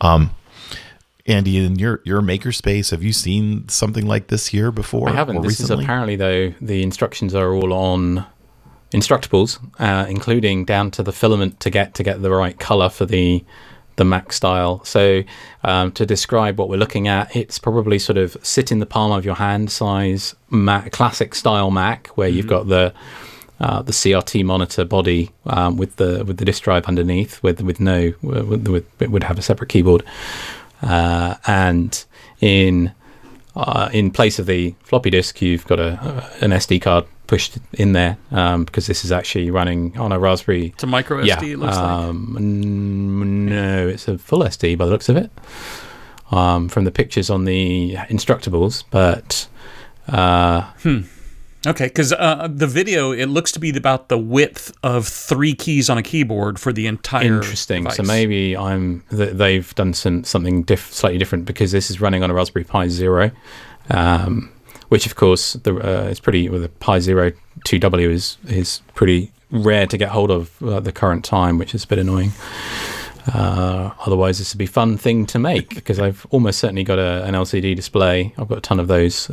Um, 0.00 0.34
Andy, 1.26 1.58
in 1.58 1.78
your 1.78 2.00
your 2.04 2.22
makerspace, 2.22 2.90
have 2.90 3.02
you 3.02 3.12
seen 3.12 3.68
something 3.68 4.06
like 4.06 4.28
this 4.28 4.46
here 4.46 4.72
before? 4.72 5.10
I 5.10 5.12
haven't. 5.12 5.42
This 5.42 5.60
recently? 5.60 5.82
is 5.82 5.84
apparently 5.84 6.16
though 6.16 6.54
the 6.60 6.82
instructions 6.82 7.34
are 7.34 7.52
all 7.52 7.72
on 7.72 8.24
Instructables, 8.92 9.58
uh, 9.78 10.06
including 10.08 10.64
down 10.64 10.90
to 10.92 11.02
the 11.02 11.12
filament 11.12 11.60
to 11.60 11.70
get 11.70 11.94
to 11.94 12.02
get 12.02 12.22
the 12.22 12.30
right 12.30 12.58
color 12.58 12.88
for 12.88 13.04
the 13.04 13.44
the 13.96 14.04
Mac 14.04 14.32
style. 14.32 14.82
So 14.84 15.24
um, 15.62 15.92
to 15.92 16.06
describe 16.06 16.58
what 16.58 16.68
we're 16.68 16.78
looking 16.78 17.06
at, 17.08 17.34
it's 17.36 17.58
probably 17.58 17.98
sort 17.98 18.16
of 18.16 18.36
sit 18.42 18.72
in 18.72 18.78
the 18.78 18.86
palm 18.86 19.12
of 19.12 19.24
your 19.24 19.34
hand 19.34 19.70
size 19.70 20.34
Mac, 20.50 20.92
classic 20.92 21.34
style 21.34 21.70
Mac, 21.70 22.06
where 22.16 22.28
you've 22.28 22.46
got 22.46 22.68
the 22.68 22.94
uh, 23.60 23.82
the 23.82 23.92
CRT 23.92 24.44
monitor 24.44 24.84
body 24.84 25.30
um, 25.46 25.76
with 25.76 25.96
the 25.96 26.24
with 26.24 26.38
the 26.38 26.44
disk 26.44 26.62
drive 26.62 26.86
underneath, 26.86 27.42
with 27.42 27.60
with 27.60 27.80
no 27.80 28.14
with, 28.22 28.68
with, 28.68 29.02
it 29.02 29.10
would 29.10 29.24
have 29.24 29.38
a 29.38 29.42
separate 29.42 29.68
keyboard, 29.68 30.04
uh, 30.82 31.34
and 31.46 32.04
in 32.40 32.92
uh, 33.58 33.90
in 33.92 34.10
place 34.10 34.38
of 34.38 34.46
the 34.46 34.74
floppy 34.84 35.10
disk, 35.10 35.42
you've 35.42 35.66
got 35.66 35.80
a, 35.80 36.24
an 36.40 36.52
SD 36.52 36.80
card 36.80 37.04
pushed 37.26 37.58
in 37.74 37.92
there 37.92 38.16
um, 38.30 38.64
because 38.64 38.86
this 38.86 39.04
is 39.04 39.12
actually 39.12 39.50
running 39.50 39.98
on 39.98 40.12
a 40.12 40.18
Raspberry. 40.18 40.68
It's 40.68 40.84
a 40.84 40.86
micro 40.86 41.22
yeah, 41.22 41.36
SD. 41.36 41.52
It 41.52 41.56
looks 41.58 41.76
like. 41.76 41.84
um, 41.84 42.36
n- 42.38 43.46
no, 43.46 43.88
it's 43.88 44.08
a 44.08 44.16
full 44.16 44.40
SD 44.40 44.78
by 44.78 44.86
the 44.86 44.90
looks 44.92 45.08
of 45.08 45.16
it. 45.16 45.30
Um, 46.30 46.68
from 46.68 46.84
the 46.84 46.90
pictures 46.90 47.30
on 47.30 47.44
the 47.46 47.94
Instructables, 48.10 48.84
but 48.90 49.48
uh, 50.08 50.70
Okay, 51.66 51.86
because 51.86 52.12
uh, 52.12 52.48
the 52.50 52.66
video 52.68 53.10
it 53.10 53.26
looks 53.26 53.50
to 53.52 53.58
be 53.58 53.76
about 53.76 54.08
the 54.08 54.16
width 54.18 54.72
of 54.82 55.08
three 55.08 55.54
keys 55.54 55.90
on 55.90 55.98
a 55.98 56.02
keyboard 56.02 56.58
for 56.58 56.72
the 56.72 56.86
entire. 56.86 57.24
interesting. 57.36 57.90
So 57.90 58.02
maybe 58.04 58.56
I'm 58.56 59.02
th- 59.10 59.32
they've 59.32 59.74
done 59.74 59.92
some 59.92 60.22
something 60.24 60.62
diff- 60.62 60.92
slightly 60.92 61.18
different 61.18 61.46
because 61.46 61.72
this 61.72 61.90
is 61.90 62.00
running 62.00 62.22
on 62.22 62.30
a 62.30 62.34
Raspberry 62.34 62.64
Pi 62.64 62.88
Zero, 62.88 63.32
um, 63.90 64.52
which 64.88 65.04
of 65.06 65.16
course 65.16 65.54
the 65.54 65.74
uh, 65.74 66.08
is 66.08 66.20
pretty. 66.20 66.48
Well, 66.48 66.60
the 66.60 66.68
Pi 66.68 67.00
Zero 67.00 67.32
2W 67.66 68.08
is 68.08 68.38
is 68.46 68.80
pretty 68.94 69.32
rare 69.50 69.86
to 69.86 69.96
get 69.98 70.10
hold 70.10 70.30
of 70.30 70.62
at 70.62 70.84
the 70.84 70.92
current 70.92 71.24
time, 71.24 71.58
which 71.58 71.74
is 71.74 71.82
a 71.84 71.86
bit 71.88 71.98
annoying. 71.98 72.32
Uh, 73.32 73.90
otherwise, 74.06 74.38
this 74.38 74.54
would 74.54 74.58
be 74.58 74.64
a 74.64 74.68
fun 74.68 74.96
thing 74.96 75.26
to 75.26 75.38
make 75.38 75.74
because 75.74 75.98
I've 75.98 76.26
almost 76.30 76.58
certainly 76.58 76.84
got 76.84 76.98
a, 76.98 77.24
an 77.24 77.34
LCD 77.34 77.76
display. 77.76 78.32
I've 78.38 78.48
got 78.48 78.58
a 78.58 78.62
ton 78.62 78.80
of 78.80 78.88
those 78.88 79.30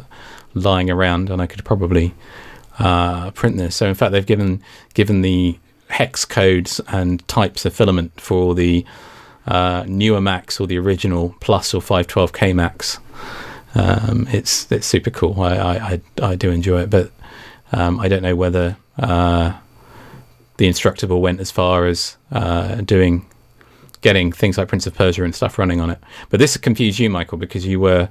lying 0.53 0.89
around, 0.89 1.29
and 1.29 1.41
I 1.41 1.47
could 1.47 1.63
probably 1.63 2.13
uh, 2.79 3.31
print 3.31 3.57
this. 3.57 3.75
So, 3.75 3.87
in 3.87 3.95
fact, 3.95 4.11
they've 4.11 4.25
given 4.25 4.61
given 4.93 5.21
the 5.21 5.57
hex 5.89 6.25
codes 6.25 6.81
and 6.87 7.25
types 7.27 7.65
of 7.65 7.73
filament 7.73 8.19
for 8.19 8.55
the 8.55 8.85
uh, 9.47 9.85
newer 9.87 10.19
Macs 10.19 10.59
or 10.59 10.67
the 10.67 10.77
original 10.77 11.35
Plus 11.39 11.73
or 11.73 11.81
512K 11.81 12.55
Macs. 12.55 12.99
Um, 13.75 14.27
it's 14.31 14.71
it's 14.71 14.87
super 14.87 15.09
cool. 15.09 15.41
I, 15.41 15.57
I, 15.57 16.01
I, 16.21 16.35
do 16.35 16.49
enjoy 16.49 16.81
it, 16.81 16.89
but 16.89 17.11
um, 17.73 17.99
I 17.99 18.07
don't 18.07 18.23
know 18.23 18.35
whether 18.35 18.77
uh, 18.97 19.53
the 20.57 20.67
Instructable 20.67 21.19
went 21.19 21.41
as 21.41 21.51
far 21.51 21.85
as 21.85 22.15
uh, 22.31 22.75
doing 22.75 23.25
getting 24.01 24.31
things 24.31 24.57
like 24.57 24.67
Prince 24.67 24.87
of 24.87 24.93
Persia 24.93 25.23
and 25.23 25.33
stuff 25.33 25.57
running 25.57 25.81
on 25.81 25.89
it. 25.89 25.99
But 26.29 26.39
this 26.39 26.57
confused 26.57 26.99
you, 26.99 27.09
Michael, 27.09 27.37
because 27.37 27.65
you 27.65 27.79
were 27.79 28.09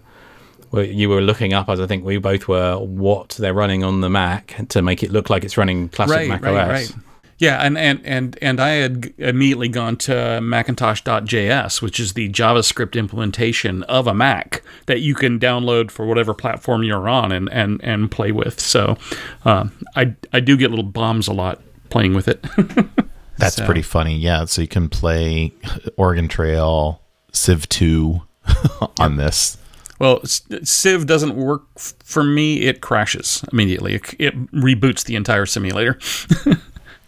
you 0.73 1.09
were 1.09 1.21
looking 1.21 1.53
up, 1.53 1.69
as 1.69 1.79
I 1.79 1.87
think 1.87 2.05
we 2.05 2.19
both 2.19 2.49
were, 2.49 2.79
what 2.79 3.31
they're 3.31 3.55
running 3.55 3.85
on 3.85 4.01
the 4.01 4.11
Mac 4.11 4.57
to 4.71 4.83
make 4.83 5.05
it 5.05 5.13
look 5.13 5.31
like 5.31 5.45
it's 5.45 5.57
running 5.57 5.89
classic 5.89 6.17
right, 6.17 6.29
Mac 6.29 6.43
right, 6.43 6.57
OS. 6.57 6.93
right. 6.93 7.05
Yeah, 7.39 7.59
and, 7.63 7.77
and, 7.77 8.01
and, 8.05 8.39
and 8.41 8.61
I 8.61 8.71
had 8.71 9.13
immediately 9.19 9.69
gone 9.69 9.97
to 9.99 10.41
Macintosh.js, 10.41 11.83
which 11.83 11.99
is 11.99 12.13
the 12.13 12.29
JavaScript 12.31 12.97
implementation 12.97 13.83
of 13.85 14.07
a 14.07 14.15
Mac 14.15 14.63
that 14.87 15.01
you 15.01 15.15
can 15.15 15.41
download 15.41 15.91
for 15.91 16.07
whatever 16.07 16.33
platform 16.33 16.85
you're 16.85 17.09
on 17.09 17.33
and, 17.33 17.53
and, 17.53 17.83
and 17.83 18.11
play 18.11 18.31
with. 18.31 18.61
So 18.61 18.97
um, 19.45 19.73
I, 19.97 20.15
I 20.33 20.41
do 20.41 20.57
get 20.57 20.71
little 20.71 20.85
bombs 20.85 21.27
a 21.27 21.33
lot 21.33 21.61
playing 21.91 22.15
with 22.15 22.29
it. 22.29 22.45
That's 23.39 23.57
So- 23.57 23.65
pretty 23.67 23.83
funny. 23.83 24.17
Yeah, 24.17 24.45
so 24.47 24.63
you 24.63 24.69
can 24.69 24.89
play 24.89 25.53
Oregon 25.97 26.29
Trail, 26.29 27.01
Civ 27.33 27.69
2 27.69 28.23
on 29.01 29.17
this. 29.17 29.57
well, 29.99 30.21
Civ 30.25 31.07
doesn't 31.07 31.35
work 31.37 31.63
f- 31.77 31.95
for 32.05 32.23
me. 32.25 32.63
It 32.63 32.81
crashes 32.81 33.45
immediately. 33.53 33.95
It, 33.95 34.15
it 34.19 34.53
reboots 34.53 35.05
the 35.05 35.17
entire 35.17 35.47
simulator. 35.47 35.99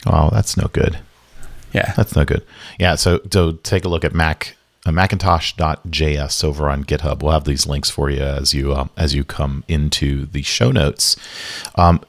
Oh, 0.08 0.30
that's 0.30 0.56
no 0.56 0.68
good. 0.72 1.00
Yeah. 1.72 1.92
That's 1.96 2.14
no 2.14 2.24
good. 2.24 2.44
Yeah, 2.78 2.94
so 2.94 3.20
so 3.32 3.52
take 3.52 3.84
a 3.84 3.88
look 3.88 4.04
at 4.04 4.14
Mac 4.14 4.56
uh, 4.84 4.92
Macintosh.js 4.92 6.44
over 6.44 6.68
on 6.70 6.84
GitHub. 6.84 7.22
We'll 7.22 7.32
have 7.32 7.42
these 7.42 7.66
links 7.66 7.90
for 7.90 8.08
you 8.08 8.20
as 8.22 8.54
you 8.54 8.72
um, 8.72 8.90
as 8.96 9.14
you 9.16 9.24
come 9.24 9.64
into 9.66 10.26
the 10.26 10.42
show 10.42 10.70
notes. 10.70 11.16
Um, 11.74 12.00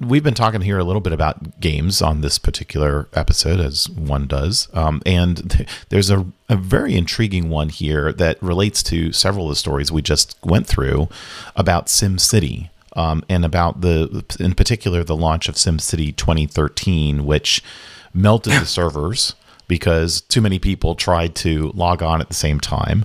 we've 0.00 0.22
been 0.22 0.34
talking 0.34 0.60
here 0.60 0.78
a 0.78 0.84
little 0.84 1.00
bit 1.00 1.12
about 1.12 1.60
games 1.60 2.02
on 2.02 2.20
this 2.20 2.38
particular 2.38 3.08
episode, 3.14 3.60
as 3.60 3.88
one 3.88 4.26
does, 4.26 4.68
um, 4.72 5.02
and 5.06 5.50
th- 5.50 5.68
there's 5.88 6.10
a, 6.10 6.26
a 6.48 6.56
very 6.56 6.94
intriguing 6.96 7.48
one 7.50 7.68
here 7.68 8.12
that 8.12 8.42
relates 8.42 8.82
to 8.84 9.12
several 9.12 9.46
of 9.46 9.50
the 9.50 9.56
stories 9.56 9.92
we 9.92 10.02
just 10.02 10.36
went 10.44 10.66
through 10.66 11.08
about 11.56 11.86
SimCity 11.86 12.70
um, 12.96 13.22
and 13.28 13.44
about 13.44 13.80
the, 13.80 14.24
in 14.40 14.54
particular, 14.54 15.04
the 15.04 15.16
launch 15.16 15.48
of 15.48 15.54
SimCity 15.54 16.14
2013, 16.16 17.24
which 17.24 17.62
melted 18.12 18.54
the 18.54 18.66
servers 18.66 19.34
because 19.68 20.22
too 20.22 20.40
many 20.40 20.58
people 20.58 20.94
tried 20.94 21.34
to 21.36 21.70
log 21.74 22.02
on 22.02 22.20
at 22.20 22.28
the 22.28 22.34
same 22.34 22.58
time. 22.58 23.04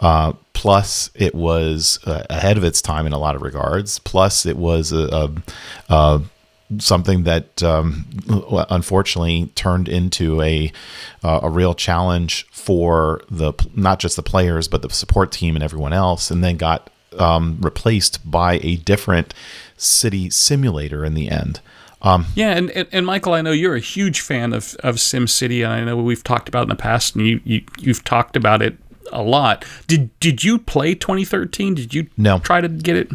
Uh, 0.00 0.32
plus, 0.52 1.10
it 1.14 1.34
was 1.34 1.98
uh, 2.06 2.24
ahead 2.30 2.56
of 2.56 2.64
its 2.64 2.80
time 2.80 3.06
in 3.06 3.12
a 3.12 3.18
lot 3.18 3.36
of 3.36 3.42
regards. 3.42 3.98
Plus, 3.98 4.46
it 4.46 4.56
was 4.56 4.92
a, 4.92 5.32
a, 5.88 5.94
a 5.94 6.22
something 6.78 7.24
that 7.24 7.62
um, 7.62 8.06
unfortunately 8.70 9.50
turned 9.54 9.88
into 9.88 10.40
a 10.40 10.72
a 11.22 11.50
real 11.50 11.74
challenge 11.74 12.46
for 12.50 13.20
the 13.30 13.52
not 13.74 13.98
just 13.98 14.16
the 14.16 14.22
players 14.22 14.66
but 14.66 14.82
the 14.82 14.90
support 14.90 15.30
team 15.30 15.54
and 15.54 15.62
everyone 15.62 15.92
else, 15.92 16.30
and 16.30 16.42
then 16.42 16.56
got 16.56 16.90
um, 17.18 17.58
replaced 17.60 18.28
by 18.28 18.58
a 18.62 18.76
different 18.76 19.34
city 19.76 20.30
simulator 20.30 21.04
in 21.04 21.14
the 21.14 21.30
end. 21.30 21.60
Um, 22.04 22.26
Yeah, 22.36 22.50
and, 22.50 22.70
and, 22.70 22.86
and 22.92 23.06
Michael, 23.06 23.32
I 23.32 23.40
know 23.42 23.50
you're 23.50 23.74
a 23.74 23.80
huge 23.80 24.20
fan 24.20 24.52
of, 24.52 24.76
of 24.80 24.96
SimCity, 24.96 25.64
and 25.64 25.72
I 25.72 25.84
know 25.84 25.96
we've 25.96 26.22
talked 26.22 26.48
about 26.48 26.60
it 26.60 26.62
in 26.64 26.68
the 26.68 26.76
past, 26.76 27.16
and 27.16 27.26
you, 27.26 27.40
you 27.44 27.62
you've 27.78 28.04
talked 28.04 28.36
about 28.36 28.62
it 28.62 28.76
a 29.12 29.22
lot. 29.22 29.64
Did 29.86 30.10
did 30.20 30.44
you 30.44 30.58
play 30.58 30.94
2013? 30.94 31.74
Did 31.74 31.94
you 31.94 32.06
No. 32.16 32.38
try 32.38 32.60
to 32.60 32.68
get 32.68 32.96
it? 32.96 33.10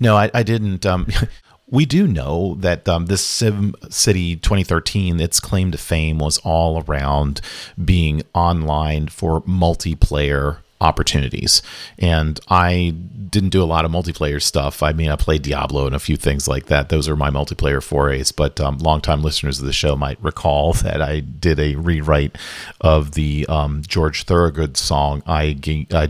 No, 0.00 0.16
I, 0.16 0.30
I 0.32 0.42
didn't. 0.42 0.86
Um, 0.86 1.06
we 1.68 1.84
do 1.86 2.06
know 2.08 2.56
that 2.60 2.88
um, 2.88 3.06
this 3.06 3.24
Sim 3.24 3.74
City 3.90 4.34
2013, 4.36 5.20
its 5.20 5.38
claim 5.40 5.70
to 5.70 5.78
fame 5.78 6.18
was 6.18 6.38
all 6.38 6.82
around 6.88 7.40
being 7.84 8.22
online 8.34 9.08
for 9.08 9.42
multiplayer 9.42 10.58
opportunities. 10.80 11.62
And 11.98 12.40
I 12.48 12.94
didn't 13.30 13.50
do 13.50 13.62
a 13.62 13.64
lot 13.64 13.84
of 13.84 13.90
multiplayer 13.90 14.42
stuff. 14.42 14.82
I 14.82 14.92
mean, 14.92 15.10
I 15.10 15.16
played 15.16 15.42
Diablo 15.42 15.86
and 15.86 15.94
a 15.94 16.00
few 16.00 16.16
things 16.16 16.48
like 16.48 16.66
that. 16.66 16.88
Those 16.88 17.08
are 17.08 17.16
my 17.16 17.30
multiplayer 17.30 17.82
forays. 17.82 18.32
But 18.32 18.60
um, 18.60 18.78
longtime 18.78 19.22
listeners 19.22 19.60
of 19.60 19.66
the 19.66 19.72
show 19.72 19.96
might 19.96 20.22
recall 20.22 20.72
that 20.84 21.00
I 21.00 21.20
did 21.20 21.58
a 21.58 21.76
rewrite 21.76 22.36
of 22.80 23.12
the 23.12 23.46
um, 23.48 23.82
George 23.86 24.24
Thorogood 24.24 24.76
song 24.76 25.22
I, 25.26 25.52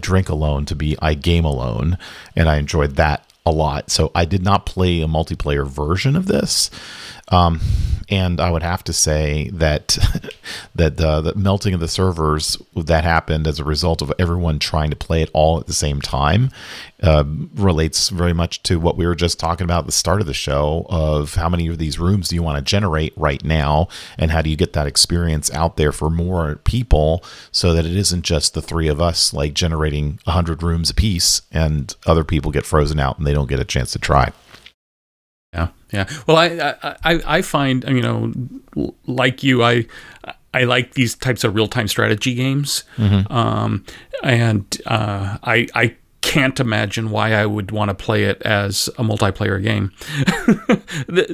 Drink 0.01 0.29
Alone 0.29 0.65
to 0.67 0.75
be 0.75 0.97
I 1.01 1.15
Game 1.15 1.45
Alone. 1.45 1.99
And 2.35 2.49
I 2.49 2.57
enjoyed 2.57 2.97
that 2.97 3.27
a 3.45 3.51
lot. 3.51 3.91
So 3.91 4.11
I 4.15 4.25
did 4.25 4.43
not 4.43 4.67
play 4.67 5.01
a 5.01 5.07
multiplayer 5.07 5.67
version 5.67 6.17
of 6.17 6.27
this. 6.27 6.71
Um, 7.31 7.61
and 8.11 8.41
I 8.41 8.51
would 8.51 8.65
have 8.65 8.83
to 8.85 8.93
say 8.93 9.51
that 9.53 9.97
that 10.75 10.97
the, 10.97 11.21
the, 11.21 11.35
melting 11.37 11.75
of 11.75 11.81
the 11.81 11.89
servers 11.89 12.61
that 12.75 13.05
happened 13.05 13.47
as 13.47 13.61
a 13.61 13.65
result 13.65 14.03
of 14.03 14.13
everyone 14.19 14.59
trying 14.59 14.91
to 14.91 14.97
play 14.97 15.23
it 15.23 15.31
all 15.33 15.59
at 15.61 15.67
the 15.67 15.73
same 15.73 16.01
time 16.01 16.51
uh, 17.03 17.25
relates 17.55 18.09
very 18.09 18.33
much 18.33 18.63
to 18.65 18.81
what 18.81 18.97
we 18.97 19.07
were 19.07 19.15
just 19.15 19.39
talking 19.39 19.65
about 19.65 19.81
at 19.81 19.87
the 19.87 19.93
start 19.93 20.21
of 20.21 20.27
the 20.27 20.35
show 20.35 20.87
of 20.91 21.35
how 21.35 21.49
many 21.49 21.69
of 21.69 21.79
these 21.79 21.99
rooms 21.99 22.29
do 22.29 22.35
you 22.35 22.43
want 22.43 22.59
to 22.59 22.69
generate 22.69 23.13
right 23.17 23.45
now? 23.45 23.89
And 24.19 24.33
how 24.33 24.43
do 24.43 24.51
you 24.51 24.57
get 24.57 24.73
that 24.73 24.87
experience 24.87 25.51
out 25.53 25.77
there 25.77 25.93
for 25.93 26.11
more 26.11 26.57
people 26.57 27.25
so 27.53 27.73
that 27.73 27.87
it 27.87 27.97
isn't 27.97 28.23
just 28.23 28.55
the 28.55 28.63
three 28.63 28.89
of 28.89 29.01
us 29.01 29.33
like 29.33 29.55
generating 29.55 30.19
100 30.25 30.63
rooms 30.63 30.91
apiece 30.91 31.43
and 31.53 31.95
other 32.07 32.25
people 32.25 32.51
get 32.51 32.67
frozen 32.67 32.99
out 32.99 33.19
and 33.19 33.27
they 33.27 33.35
don't 33.35 33.49
get 33.49 33.61
a 33.61 33.65
chance 33.65 33.93
to 33.93 33.99
try 33.99 34.33
yeah, 35.53 35.69
yeah. 35.93 36.09
Well, 36.27 36.37
I, 36.37 36.75
I, 37.05 37.21
I 37.27 37.43
find 37.43 37.85
you 37.89 38.03
know, 38.03 38.33
like 39.07 39.43
you, 39.43 39.63
I, 39.63 39.87
I 40.55 40.65
like 40.65 40.95
these 40.95 41.15
types 41.15 41.45
of 41.45 41.55
real 41.55 41.67
time 41.67 41.89
strategy 41.89 42.35
games, 42.35 42.85
mm-hmm. 42.97 43.31
um, 43.33 43.85
and 44.23 44.81
uh, 44.87 45.39
I, 45.43 45.67
I 45.75 45.97
can't 46.21 46.61
imagine 46.61 47.11
why 47.11 47.33
I 47.33 47.47
would 47.47 47.71
want 47.71 47.89
to 47.89 47.95
play 47.95 48.25
it 48.25 48.41
as 48.43 48.89
a 48.99 49.03
multiplayer 49.03 49.63
game. 49.63 49.93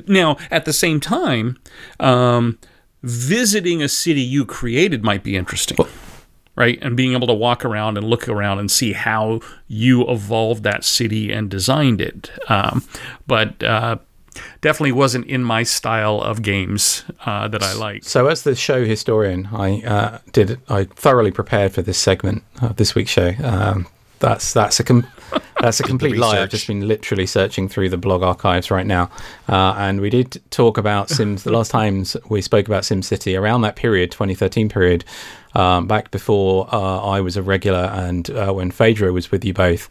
now, 0.07 0.37
at 0.51 0.65
the 0.65 0.73
same 0.73 1.01
time, 1.01 1.59
um, 2.01 2.59
visiting 3.03 3.83
a 3.83 3.89
city 3.89 4.23
you 4.23 4.47
created 4.47 5.05
might 5.05 5.23
be 5.23 5.37
interesting. 5.37 5.77
Right? 6.57 6.79
And 6.83 6.97
being 6.97 7.13
able 7.13 7.27
to 7.27 7.35
walk 7.35 7.65
around 7.65 7.97
and 7.97 8.09
look 8.09 8.29
around 8.29 8.59
and 8.59 8.71
see 8.71 8.93
how 8.93 9.41
you 9.69 10.09
evolved 10.09 10.63
that 10.65 10.85
city 10.85 11.33
and 11.33 11.51
designed 11.51 12.01
it. 12.01 12.31
Um, 12.49 12.83
but 13.27 13.63
uh, 13.63 13.99
definitely 14.61 14.93
wasn't 14.93 15.27
in 15.27 15.45
my 15.45 15.63
style 15.63 16.21
of 16.21 16.43
games 16.43 17.05
uh, 17.25 17.49
that 17.49 17.63
I 17.63 17.75
like. 17.75 18.05
So, 18.05 18.27
as 18.27 18.43
the 18.43 18.55
show 18.55 18.85
historian, 18.85 19.49
I 19.53 19.83
uh, 19.83 20.19
did 20.33 20.61
I 20.69 20.85
thoroughly 20.85 21.31
prepared 21.31 21.73
for 21.73 21.83
this 21.83 21.99
segment 21.99 22.43
of 22.61 22.77
this 22.77 22.95
week's 22.95 23.11
show. 23.11 23.33
Um, 23.43 23.87
that's 24.19 24.53
that's 24.53 24.81
a 24.81 24.85
com- 24.85 25.07
that's 25.61 25.81
a 25.81 25.83
complete 25.83 26.17
lie. 26.17 26.41
I've 26.41 26.51
just 26.51 26.67
been 26.67 26.87
literally 26.87 27.27
searching 27.27 27.69
through 27.69 27.91
the 27.91 27.97
blog 27.97 28.23
archives 28.23 28.71
right 28.71 28.87
now, 28.87 29.11
uh, 29.49 29.75
and 29.79 30.01
we 30.01 30.11
did 30.11 30.41
talk 30.51 30.79
about 30.79 31.09
Sims. 31.09 31.43
the 31.43 31.53
last 31.53 31.71
times 31.71 32.17
we 32.29 32.41
spoke 32.41 32.67
about 32.67 32.83
SimCity 32.83 33.39
around 33.39 33.63
that 33.63 33.77
period, 33.77 34.11
2013 34.11 34.69
period, 34.69 35.05
um, 35.55 35.87
back 35.87 36.11
before 36.11 36.73
uh, 36.75 37.01
I 37.01 37.21
was 37.21 37.37
a 37.37 37.43
regular 37.43 37.91
and 37.93 38.29
uh, 38.31 38.53
when 38.53 38.71
Phaedra 38.71 39.13
was 39.13 39.31
with 39.31 39.45
you 39.45 39.55
both. 39.55 39.89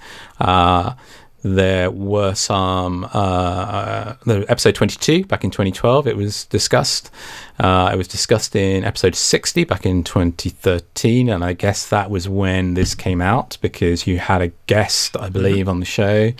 There 1.45 1.91
were 1.91 2.33
some 2.33 3.03
uh, 3.03 4.15
uh, 4.25 4.45
episode 4.47 4.73
22 4.73 5.25
back 5.25 5.43
in 5.43 5.51
2012 5.51 6.07
it 6.07 6.17
was 6.17 6.45
discussed. 6.45 7.11
Uh, 7.59 7.91
it 7.93 7.97
was 7.97 8.07
discussed 8.07 8.55
in 8.55 8.83
episode 8.83 9.13
60 9.13 9.63
back 9.65 9.85
in 9.85 10.03
2013 10.03 11.29
and 11.29 11.45
i 11.45 11.53
guess 11.53 11.87
that 11.89 12.09
was 12.09 12.27
when 12.27 12.73
this 12.73 12.95
came 12.95 13.21
out 13.21 13.59
because 13.61 14.07
you 14.07 14.17
had 14.17 14.41
a 14.41 14.47
guest 14.65 15.15
i 15.17 15.29
believe 15.29 15.69
on 15.69 15.79
the 15.79 15.85
show 15.85 16.31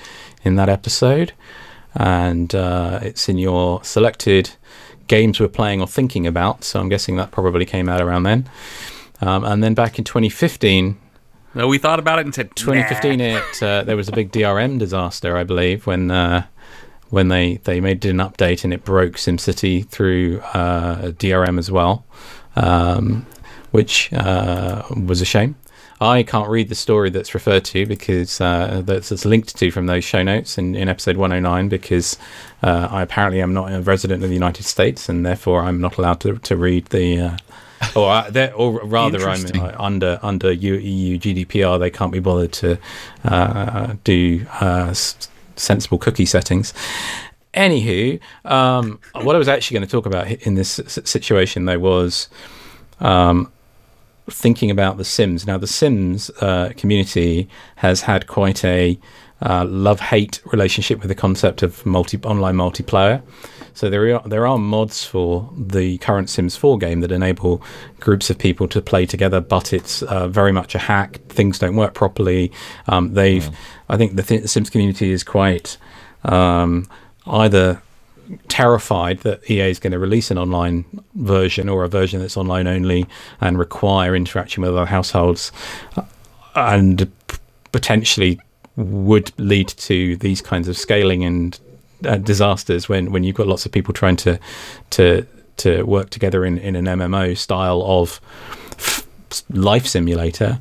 in 0.43 0.55
that 0.55 0.69
episode. 0.69 1.33
And 1.93 2.55
uh, 2.55 2.99
it's 3.03 3.29
in 3.29 3.37
your 3.37 3.83
selected 3.83 4.53
games 5.07 5.39
we're 5.39 5.49
playing 5.49 5.81
or 5.81 5.87
thinking 5.87 6.25
about. 6.25 6.63
So 6.63 6.79
i'm 6.79 6.89
guessing 6.89 7.15
that 7.17 7.29
probably 7.29 7.65
came 7.65 7.87
out 7.87 8.01
around 8.01 8.23
then. 8.23 8.49
Um, 9.21 9.43
and 9.43 9.63
then 9.63 9.75
back 9.75 9.99
in 9.99 10.03
2015 10.03 10.97
no, 11.55 11.67
we 11.67 11.77
thought 11.77 11.99
about 11.99 12.19
it 12.19 12.25
and 12.25 12.35
said 12.35 12.55
2015. 12.55 13.17
Nah. 13.17 13.25
It 13.25 13.63
uh, 13.63 13.83
there 13.83 13.97
was 13.97 14.09
a 14.09 14.11
big 14.11 14.31
DRM 14.31 14.77
disaster, 14.77 15.37
I 15.37 15.43
believe, 15.43 15.87
when 15.87 16.11
uh, 16.11 16.45
when 17.09 17.29
they 17.29 17.57
they 17.63 17.79
made 17.79 18.05
an 18.05 18.17
update 18.17 18.63
and 18.63 18.73
it 18.73 18.83
broke 18.83 19.13
SimCity 19.13 19.87
through 19.87 20.41
uh, 20.53 21.11
DRM 21.11 21.57
as 21.57 21.71
well, 21.71 22.05
um, 22.55 23.25
which 23.71 24.11
uh, 24.13 24.83
was 24.95 25.21
a 25.21 25.25
shame. 25.25 25.55
I 26.01 26.23
can't 26.23 26.49
read 26.49 26.67
the 26.67 26.75
story 26.75 27.09
that's 27.09 27.33
referred 27.33 27.63
to 27.65 27.85
because 27.85 28.41
uh, 28.41 28.81
that's, 28.83 29.09
that's, 29.09 29.23
linked 29.23 29.55
to 29.55 29.71
from 29.71 29.85
those 29.85 30.03
show 30.03 30.23
notes 30.23 30.57
in, 30.57 30.75
in 30.75 30.89
episode 30.89 31.15
109 31.15 31.69
because 31.69 32.17
uh, 32.61 32.89
I 32.91 33.01
apparently 33.01 33.41
am 33.41 33.53
not 33.53 33.71
a 33.71 33.81
resident 33.81 34.21
of 34.21 34.27
the 34.27 34.35
United 34.35 34.63
States 34.63 35.07
and 35.07 35.25
therefore 35.25 35.61
I'm 35.61 35.79
not 35.79 35.97
allowed 35.97 36.19
to, 36.21 36.37
to 36.37 36.57
read 36.57 36.87
the 36.87 37.19
uh, 37.19 37.37
or, 37.95 38.09
uh, 38.09 38.51
or 38.55 38.79
rather, 38.85 39.27
I'm 39.27 39.45
uh, 39.61 39.75
under 39.79 40.19
under 40.21 40.51
EU 40.51 41.17
GDPR. 41.17 41.79
They 41.79 41.89
can't 41.89 42.11
be 42.11 42.19
bothered 42.19 42.53
to 42.53 42.77
uh, 43.23 43.95
do 44.03 44.45
uh, 44.61 44.87
s- 44.89 45.29
sensible 45.55 45.97
cookie 45.97 46.25
settings. 46.25 46.73
Anywho, 47.53 48.19
um, 48.43 48.99
what 49.21 49.35
I 49.35 49.39
was 49.39 49.47
actually 49.47 49.75
going 49.75 49.87
to 49.87 49.91
talk 49.91 50.05
about 50.05 50.29
in 50.29 50.55
this 50.55 50.81
situation, 51.05 51.65
though, 51.65 51.79
was 51.79 52.27
um, 52.99 53.51
thinking 54.29 54.69
about 54.69 54.97
The 54.97 55.05
Sims. 55.05 55.47
Now, 55.47 55.57
The 55.57 55.67
Sims 55.67 56.29
uh, 56.41 56.73
community 56.75 57.47
has 57.77 58.01
had 58.01 58.27
quite 58.27 58.65
a 58.65 58.99
uh, 59.41 59.65
love 59.65 59.99
hate 59.99 60.41
relationship 60.45 60.99
with 60.99 61.09
the 61.09 61.15
concept 61.15 61.61
of 61.63 61.85
multi 61.85 62.17
online 62.23 62.55
multiplayer. 62.55 63.21
So 63.73 63.89
there 63.89 64.15
are 64.15 64.27
there 64.27 64.47
are 64.47 64.57
mods 64.57 65.03
for 65.03 65.51
the 65.57 65.97
current 65.97 66.29
Sims 66.29 66.55
4 66.55 66.77
game 66.77 67.01
that 67.01 67.11
enable 67.11 67.61
groups 67.99 68.29
of 68.29 68.37
people 68.37 68.67
to 68.69 68.81
play 68.81 69.05
together, 69.05 69.41
but 69.41 69.73
it's 69.73 70.01
uh, 70.03 70.29
very 70.29 70.53
much 70.53 70.75
a 70.75 70.79
hack. 70.79 71.19
Things 71.27 71.59
don't 71.59 71.75
work 71.75 71.93
properly. 71.93 72.51
Um, 72.87 73.13
they've, 73.13 73.43
mm. 73.43 73.55
I 73.89 73.97
think, 73.97 74.15
the, 74.15 74.23
th- 74.23 74.43
the, 74.43 74.47
Sims 74.47 74.69
community 74.69 75.11
is 75.11 75.23
quite 75.25 75.77
um, 76.23 76.87
either 77.27 77.81
terrified 78.47 79.19
that 79.19 79.49
EA 79.51 79.69
is 79.69 79.79
going 79.79 79.91
to 79.91 79.99
release 79.99 80.31
an 80.31 80.37
online 80.37 80.85
version 81.15 81.67
or 81.67 81.83
a 81.83 81.89
version 81.89 82.21
that's 82.21 82.37
online 82.37 82.67
only 82.67 83.05
and 83.41 83.59
require 83.59 84.15
interaction 84.15 84.63
with 84.63 84.71
other 84.71 84.85
households, 84.85 85.51
uh, 85.97 86.03
and 86.55 87.11
potentially 87.73 88.39
would 88.75 89.31
lead 89.37 89.67
to 89.67 90.17
these 90.17 90.41
kinds 90.41 90.67
of 90.67 90.77
scaling 90.77 91.23
and 91.23 91.59
uh, 92.05 92.17
disasters 92.17 92.89
when 92.89 93.11
when 93.11 93.23
you've 93.23 93.35
got 93.35 93.47
lots 93.47 93.65
of 93.65 93.71
people 93.71 93.93
trying 93.93 94.15
to 94.17 94.39
to 94.89 95.25
to 95.57 95.83
work 95.83 96.09
together 96.09 96.45
in, 96.45 96.57
in 96.57 96.75
an 96.75 96.85
MMO 96.85 97.37
style 97.37 97.81
of 97.85 98.19
life 99.49 99.87
simulator. 99.87 100.59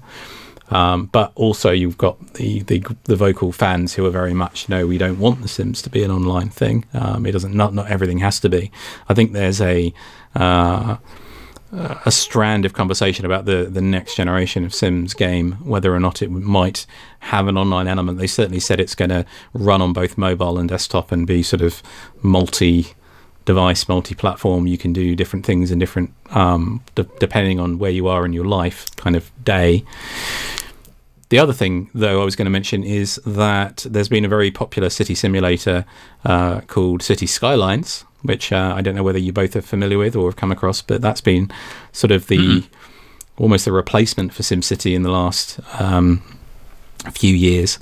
Um, 0.70 1.06
but 1.06 1.30
also 1.34 1.70
you've 1.70 1.98
got 1.98 2.34
the, 2.34 2.62
the, 2.62 2.82
the 3.04 3.16
vocal 3.16 3.52
fans 3.52 3.94
who 3.94 4.06
are 4.06 4.10
very 4.10 4.32
much 4.32 4.68
no, 4.68 4.86
we 4.86 4.96
don't 4.96 5.18
want 5.18 5.42
The 5.42 5.48
Sims 5.48 5.82
to 5.82 5.90
be 5.90 6.02
an 6.02 6.10
online 6.10 6.48
thing. 6.48 6.86
Um, 6.94 7.26
it 7.26 7.32
doesn't 7.32 7.54
not 7.54 7.74
not 7.74 7.90
everything 7.90 8.18
has 8.18 8.40
to 8.40 8.48
be. 8.48 8.70
I 9.08 9.14
think 9.14 9.32
there's 9.32 9.60
a 9.60 9.92
uh, 10.34 10.96
a 12.04 12.10
strand 12.10 12.64
of 12.64 12.72
conversation 12.72 13.24
about 13.24 13.44
the, 13.44 13.64
the 13.64 13.80
next 13.80 14.16
generation 14.16 14.64
of 14.64 14.74
Sims 14.74 15.14
game, 15.14 15.52
whether 15.64 15.94
or 15.94 16.00
not 16.00 16.22
it 16.22 16.30
might 16.30 16.86
have 17.20 17.48
an 17.48 17.56
online 17.56 17.88
element. 17.88 18.18
They 18.18 18.26
certainly 18.26 18.60
said 18.60 18.80
it's 18.80 18.94
going 18.94 19.10
to 19.10 19.24
run 19.52 19.82
on 19.82 19.92
both 19.92 20.16
mobile 20.16 20.58
and 20.58 20.68
desktop 20.68 21.12
and 21.12 21.26
be 21.26 21.42
sort 21.42 21.62
of 21.62 21.82
multi 22.22 22.88
device, 23.44 23.88
multi 23.88 24.14
platform. 24.14 24.66
You 24.66 24.78
can 24.78 24.92
do 24.92 25.14
different 25.14 25.44
things 25.44 25.70
in 25.70 25.78
different, 25.78 26.12
um, 26.30 26.82
d- 26.94 27.06
depending 27.18 27.60
on 27.60 27.78
where 27.78 27.90
you 27.90 28.08
are 28.08 28.24
in 28.24 28.32
your 28.32 28.44
life, 28.46 28.94
kind 28.96 29.16
of 29.16 29.30
day. 29.44 29.84
The 31.30 31.38
other 31.38 31.52
thing, 31.52 31.90
though, 31.94 32.22
I 32.22 32.24
was 32.24 32.36
going 32.36 32.46
to 32.46 32.50
mention 32.50 32.84
is 32.84 33.20
that 33.26 33.84
there's 33.88 34.08
been 34.08 34.24
a 34.24 34.28
very 34.28 34.50
popular 34.50 34.90
city 34.90 35.14
simulator 35.14 35.84
uh, 36.24 36.60
called 36.62 37.02
City 37.02 37.26
Skylines, 37.26 38.04
which 38.24 38.52
uh, 38.52 38.72
I 38.74 38.80
don't 38.80 38.94
know 38.94 39.02
whether 39.02 39.18
you 39.18 39.32
both 39.32 39.54
are 39.54 39.62
familiar 39.62 39.98
with 39.98 40.16
or 40.16 40.28
have 40.28 40.36
come 40.36 40.50
across, 40.50 40.80
but 40.82 41.02
that's 41.02 41.20
been 41.20 41.50
sort 41.92 42.10
of 42.10 42.26
the 42.26 42.38
mm-hmm. 42.38 43.42
almost 43.42 43.66
the 43.66 43.72
replacement 43.72 44.32
for 44.32 44.42
SimCity 44.42 44.94
in 44.94 45.02
the 45.02 45.10
last 45.10 45.60
um, 45.78 46.22
few 47.12 47.34
years. 47.34 47.78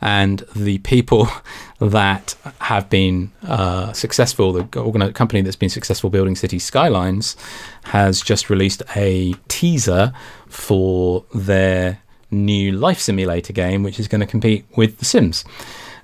And 0.00 0.44
the 0.54 0.78
people 0.78 1.28
that 1.78 2.34
have 2.60 2.90
been 2.90 3.30
uh, 3.46 3.92
successful, 3.92 4.52
the 4.52 4.64
company 5.12 5.40
that's 5.40 5.56
been 5.56 5.70
successful 5.70 6.10
building 6.10 6.34
city 6.34 6.58
skylines, 6.58 7.36
has 7.84 8.20
just 8.20 8.50
released 8.50 8.82
a 8.96 9.34
teaser 9.48 10.12
for 10.48 11.24
their 11.32 12.00
new 12.30 12.72
life 12.72 12.98
simulator 12.98 13.52
game, 13.52 13.84
which 13.84 14.00
is 14.00 14.08
going 14.08 14.20
to 14.20 14.26
compete 14.26 14.64
with 14.76 14.98
The 14.98 15.04
Sims. 15.04 15.44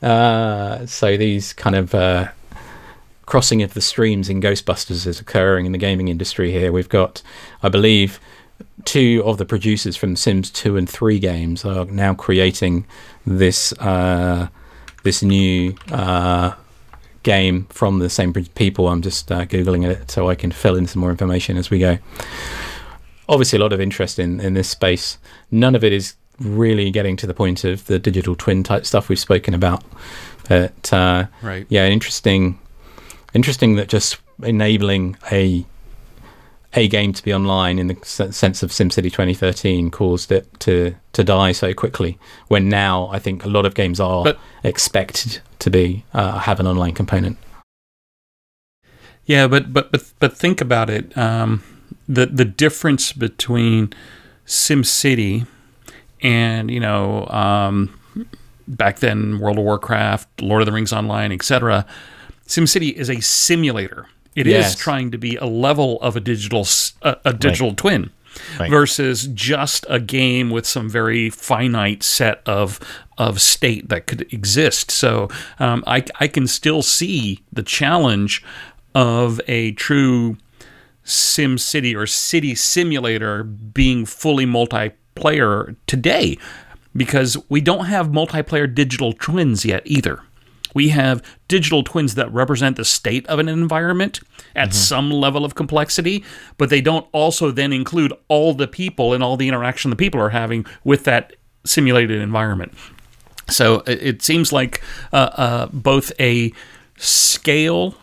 Uh, 0.00 0.87
so 0.87 1.16
these 1.16 1.53
kind 1.53 1.76
of 1.76 1.94
uh, 1.94 2.29
crossing 3.30 3.62
of 3.62 3.74
the 3.74 3.80
streams 3.80 4.28
in 4.28 4.40
Ghostbusters 4.40 5.06
is 5.06 5.20
occurring 5.20 5.64
in 5.64 5.70
the 5.70 5.78
gaming 5.78 6.08
industry 6.08 6.50
here. 6.50 6.72
We've 6.72 6.88
got, 6.88 7.22
I 7.62 7.68
believe, 7.68 8.18
two 8.84 9.22
of 9.24 9.38
the 9.38 9.44
producers 9.44 9.96
from 9.96 10.16
Sims 10.16 10.50
2 10.50 10.76
and 10.76 10.90
3 10.90 11.20
games 11.20 11.64
are 11.64 11.84
now 11.84 12.12
creating 12.12 12.86
this 13.24 13.72
uh, 13.74 14.48
this 15.04 15.22
new 15.22 15.76
uh, 15.92 16.54
game 17.22 17.66
from 17.70 18.00
the 18.00 18.10
same 18.10 18.32
people. 18.32 18.88
I'm 18.88 19.00
just 19.00 19.30
uh, 19.30 19.46
googling 19.46 19.88
it 19.88 20.10
so 20.10 20.28
I 20.28 20.34
can 20.34 20.50
fill 20.50 20.74
in 20.74 20.88
some 20.88 20.98
more 20.98 21.12
information 21.12 21.56
as 21.56 21.70
we 21.70 21.78
go. 21.78 21.98
Obviously, 23.28 23.60
a 23.60 23.62
lot 23.62 23.72
of 23.72 23.80
interest 23.80 24.18
in 24.18 24.40
in 24.40 24.54
this 24.54 24.68
space. 24.68 25.18
None 25.52 25.76
of 25.76 25.84
it 25.84 25.92
is 25.92 26.16
really 26.40 26.90
getting 26.90 27.16
to 27.18 27.28
the 27.28 27.34
point 27.34 27.62
of 27.62 27.86
the 27.86 28.00
digital 28.00 28.34
twin 28.34 28.64
type 28.64 28.84
stuff 28.86 29.08
we've 29.08 29.20
spoken 29.20 29.54
about. 29.54 29.84
But 30.48 30.92
uh, 30.92 31.26
right. 31.42 31.64
yeah, 31.68 31.86
interesting 31.86 32.58
interesting 33.34 33.76
that 33.76 33.88
just 33.88 34.18
enabling 34.42 35.16
a 35.30 35.64
a 36.74 36.86
game 36.86 37.12
to 37.12 37.22
be 37.24 37.34
online 37.34 37.80
in 37.80 37.88
the 37.88 37.96
sense 38.04 38.62
of 38.62 38.70
SimCity 38.70 39.10
2013 39.10 39.90
caused 39.90 40.30
it 40.30 40.48
to 40.60 40.94
to 41.12 41.24
die 41.24 41.52
so 41.52 41.74
quickly. 41.74 42.18
When 42.48 42.68
now 42.68 43.08
I 43.08 43.18
think 43.18 43.44
a 43.44 43.48
lot 43.48 43.66
of 43.66 43.74
games 43.74 43.98
are 43.98 44.22
but, 44.24 44.38
expected 44.62 45.40
to 45.58 45.70
be 45.70 46.04
uh, 46.14 46.38
have 46.38 46.60
an 46.60 46.66
online 46.66 46.94
component. 46.94 47.38
Yeah, 49.24 49.48
but 49.48 49.72
but 49.72 49.90
but 49.90 50.12
but 50.18 50.36
think 50.36 50.60
about 50.60 50.90
it. 50.90 51.16
Um, 51.16 51.62
the 52.08 52.26
the 52.26 52.44
difference 52.44 53.12
between 53.12 53.92
SimCity 54.46 55.46
and 56.22 56.70
you 56.70 56.80
know 56.80 57.26
um, 57.28 57.98
back 58.68 59.00
then 59.00 59.40
World 59.40 59.58
of 59.58 59.64
Warcraft, 59.64 60.42
Lord 60.42 60.62
of 60.62 60.66
the 60.66 60.72
Rings 60.72 60.92
Online, 60.92 61.32
etc. 61.32 61.84
SimCity 62.50 62.92
is 62.92 63.08
a 63.08 63.20
simulator. 63.20 64.06
It 64.34 64.48
yes. 64.48 64.70
is 64.70 64.76
trying 64.76 65.12
to 65.12 65.18
be 65.18 65.36
a 65.36 65.46
level 65.46 66.00
of 66.02 66.16
a 66.16 66.20
digital 66.20 66.66
a, 67.02 67.16
a 67.24 67.32
digital 67.32 67.68
right. 67.68 67.76
twin. 67.76 68.10
Right. 68.60 68.70
versus 68.70 69.26
just 69.34 69.84
a 69.88 69.98
game 69.98 70.50
with 70.50 70.64
some 70.64 70.88
very 70.88 71.30
finite 71.30 72.04
set 72.04 72.42
of 72.46 72.78
of 73.18 73.40
state 73.40 73.88
that 73.88 74.06
could 74.06 74.32
exist. 74.32 74.90
So 74.90 75.28
um, 75.58 75.82
I 75.86 76.04
I 76.20 76.28
can 76.28 76.46
still 76.46 76.82
see 76.82 77.40
the 77.52 77.64
challenge 77.64 78.44
of 78.94 79.40
a 79.48 79.72
true 79.72 80.36
Sim 81.02 81.58
City 81.58 81.94
or 81.94 82.06
city 82.06 82.54
simulator 82.54 83.42
being 83.42 84.06
fully 84.06 84.46
multiplayer 84.46 85.74
today 85.86 86.38
because 86.96 87.36
we 87.48 87.60
don't 87.60 87.86
have 87.86 88.08
multiplayer 88.08 88.72
digital 88.72 89.12
twins 89.12 89.64
yet 89.64 89.82
either. 89.84 90.20
We 90.74 90.90
have 90.90 91.22
digital 91.48 91.83
twins 91.83 92.14
that 92.14 92.33
represent 92.33 92.76
the 92.76 92.85
state 92.85 93.26
of 93.26 93.38
an 93.38 93.48
environment 93.48 94.20
at 94.54 94.68
mm-hmm. 94.68 94.76
some 94.76 95.11
level 95.11 95.44
of 95.44 95.54
complexity, 95.54 96.24
but 96.59 96.70
they 96.70 96.80
don't 96.80 97.06
also 97.12 97.50
then 97.50 97.72
include 97.72 98.12
all 98.28 98.54
the 98.54 98.68
people 98.68 99.12
and 99.12 99.22
all 99.22 99.37
the 99.37 99.48
interaction 99.48 99.90
the 99.90 99.96
people 99.96 100.20
are 100.20 100.30
having 100.30 100.66
with 100.85 101.04
that 101.04 101.35
simulated 101.64 102.20
environment. 102.20 102.72
So 103.48 103.83
it, 103.87 104.22
seems 104.22 104.52
like 104.52 104.80
uh, 105.12 105.30
uh, 105.35 105.66
both 105.72 106.12
a 106.20 106.52
scale 106.96 107.96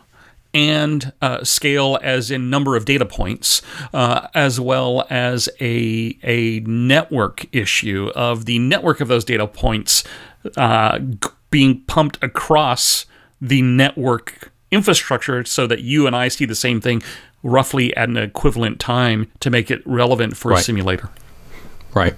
and 0.54 1.12
uh, 1.20 1.44
scale 1.44 1.98
as 2.02 2.30
in 2.30 2.50
number 2.50 2.76
of 2.76 2.84
data 2.84 3.04
points, 3.04 3.62
uh, 3.92 4.28
as 4.34 4.58
well 4.58 5.06
as 5.10 5.48
a, 5.60 6.18
a 6.22 6.60
network 6.60 7.46
issue 7.54 8.10
of 8.14 8.44
the 8.46 8.58
network 8.58 9.00
of 9.00 9.08
those 9.08 9.24
data 9.24 9.46
points 9.46 10.04
uh, 10.56 10.98
being 11.50 11.80
pumped 11.82 12.22
across 12.22 13.06
the 13.40 13.62
network 13.62 14.50
infrastructure 14.70 15.44
so 15.44 15.66
that 15.66 15.80
you 15.80 16.06
and 16.06 16.14
I 16.14 16.28
see 16.28 16.44
the 16.44 16.54
same 16.54 16.80
thing 16.80 17.02
roughly 17.42 17.96
at 17.96 18.08
an 18.08 18.16
equivalent 18.16 18.80
time 18.80 19.30
to 19.40 19.50
make 19.50 19.70
it 19.70 19.82
relevant 19.86 20.36
for 20.36 20.50
right. 20.50 20.60
a 20.60 20.62
simulator. 20.62 21.08
Right. 21.94 22.14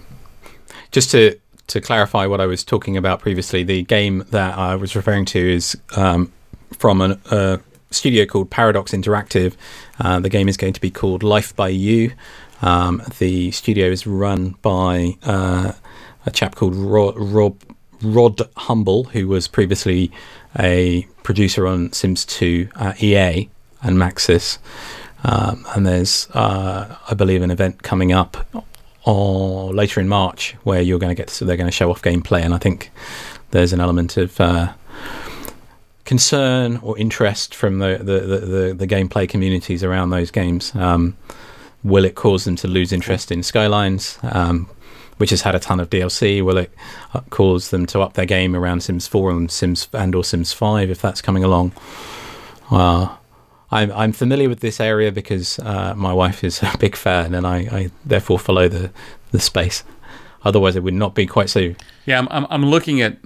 Just 0.90 1.10
to 1.12 1.38
to 1.68 1.80
clarify 1.80 2.26
what 2.26 2.40
I 2.40 2.46
was 2.46 2.64
talking 2.64 2.96
about 2.96 3.20
previously, 3.20 3.62
the 3.62 3.82
game 3.82 4.24
that 4.30 4.58
I 4.58 4.74
was 4.74 4.96
referring 4.96 5.24
to 5.26 5.38
is 5.38 5.78
um, 5.96 6.32
from 6.76 7.00
a 7.00 7.18
uh, 7.30 7.58
studio 7.92 8.26
called 8.26 8.50
Paradox 8.50 8.90
Interactive. 8.90 9.54
Uh, 10.00 10.18
the 10.18 10.28
game 10.28 10.48
is 10.48 10.56
going 10.56 10.72
to 10.72 10.80
be 10.80 10.90
called 10.90 11.22
Life 11.22 11.54
by 11.54 11.68
You. 11.68 12.12
Um, 12.60 13.02
the 13.20 13.52
studio 13.52 13.86
is 13.86 14.04
run 14.04 14.56
by 14.62 15.16
uh, 15.22 15.72
a 16.26 16.30
chap 16.32 16.56
called 16.56 16.74
Rob, 16.74 17.14
Rob 17.16 17.56
Rod 18.02 18.40
Humble, 18.56 19.04
who 19.04 19.28
was 19.28 19.48
previously 19.48 20.10
a 20.58 21.06
producer 21.22 21.66
on 21.66 21.92
Sims 21.92 22.24
2 22.24 22.68
at 22.76 23.02
EA 23.02 23.48
and 23.82 23.96
Maxis. 23.96 24.58
Um, 25.22 25.66
and 25.74 25.86
there's, 25.86 26.28
uh, 26.30 26.96
I 27.08 27.14
believe, 27.14 27.42
an 27.42 27.50
event 27.50 27.82
coming 27.82 28.12
up 28.12 28.46
or 29.04 29.72
later 29.72 30.00
in 30.00 30.08
March 30.08 30.56
where 30.64 30.80
you're 30.80 30.98
going 30.98 31.14
to 31.14 31.20
get 31.20 31.30
so 31.30 31.44
they're 31.44 31.56
going 31.56 31.66
to 31.66 31.76
show 31.76 31.90
off 31.90 32.02
gameplay, 32.02 32.42
and 32.42 32.54
I 32.54 32.58
think 32.58 32.90
there's 33.50 33.72
an 33.72 33.80
element 33.80 34.16
of 34.16 34.40
uh, 34.40 34.72
concern 36.04 36.78
or 36.82 36.98
interest 36.98 37.54
from 37.54 37.78
the 37.78 37.98
the, 37.98 38.20
the, 38.20 38.38
the, 38.38 38.74
the 38.74 38.86
gameplay 38.86 39.28
communities 39.28 39.82
around 39.82 40.10
those 40.10 40.30
games. 40.30 40.74
Um, 40.74 41.16
will 41.82 42.04
it 42.04 42.14
cause 42.14 42.44
them 42.44 42.56
to 42.56 42.68
lose 42.68 42.92
interest 42.92 43.32
in 43.32 43.42
Skylines? 43.42 44.18
Um, 44.22 44.68
which 45.20 45.28
has 45.28 45.42
had 45.42 45.54
a 45.54 45.58
ton 45.58 45.80
of 45.80 45.90
DLC. 45.90 46.42
Will 46.42 46.56
it 46.56 46.72
uh, 47.12 47.20
cause 47.28 47.68
them 47.68 47.84
to 47.84 48.00
up 48.00 48.14
their 48.14 48.24
game 48.24 48.56
around 48.56 48.82
Sims 48.82 49.06
4 49.06 49.30
and 49.30 49.50
Sims 49.50 49.86
and 49.92 50.14
or 50.14 50.24
Sims 50.24 50.54
5 50.54 50.88
if 50.88 51.02
that's 51.02 51.20
coming 51.20 51.44
along? 51.44 51.72
Uh, 52.70 53.14
I'm 53.70 53.92
I'm 53.92 54.12
familiar 54.12 54.48
with 54.48 54.60
this 54.60 54.80
area 54.80 55.12
because 55.12 55.58
uh, 55.58 55.92
my 55.94 56.14
wife 56.14 56.42
is 56.42 56.62
a 56.62 56.74
big 56.78 56.96
fan, 56.96 57.34
and 57.34 57.46
I, 57.46 57.56
I, 57.58 57.90
therefore 58.02 58.38
follow 58.38 58.66
the 58.66 58.90
the 59.30 59.40
space. 59.40 59.84
Otherwise, 60.42 60.74
it 60.74 60.82
would 60.82 60.94
not 60.94 61.14
be 61.14 61.26
quite 61.26 61.50
so. 61.50 61.74
Yeah, 62.06 62.18
I'm 62.18 62.28
I'm, 62.30 62.46
I'm 62.48 62.64
looking 62.64 63.02
at. 63.02 63.18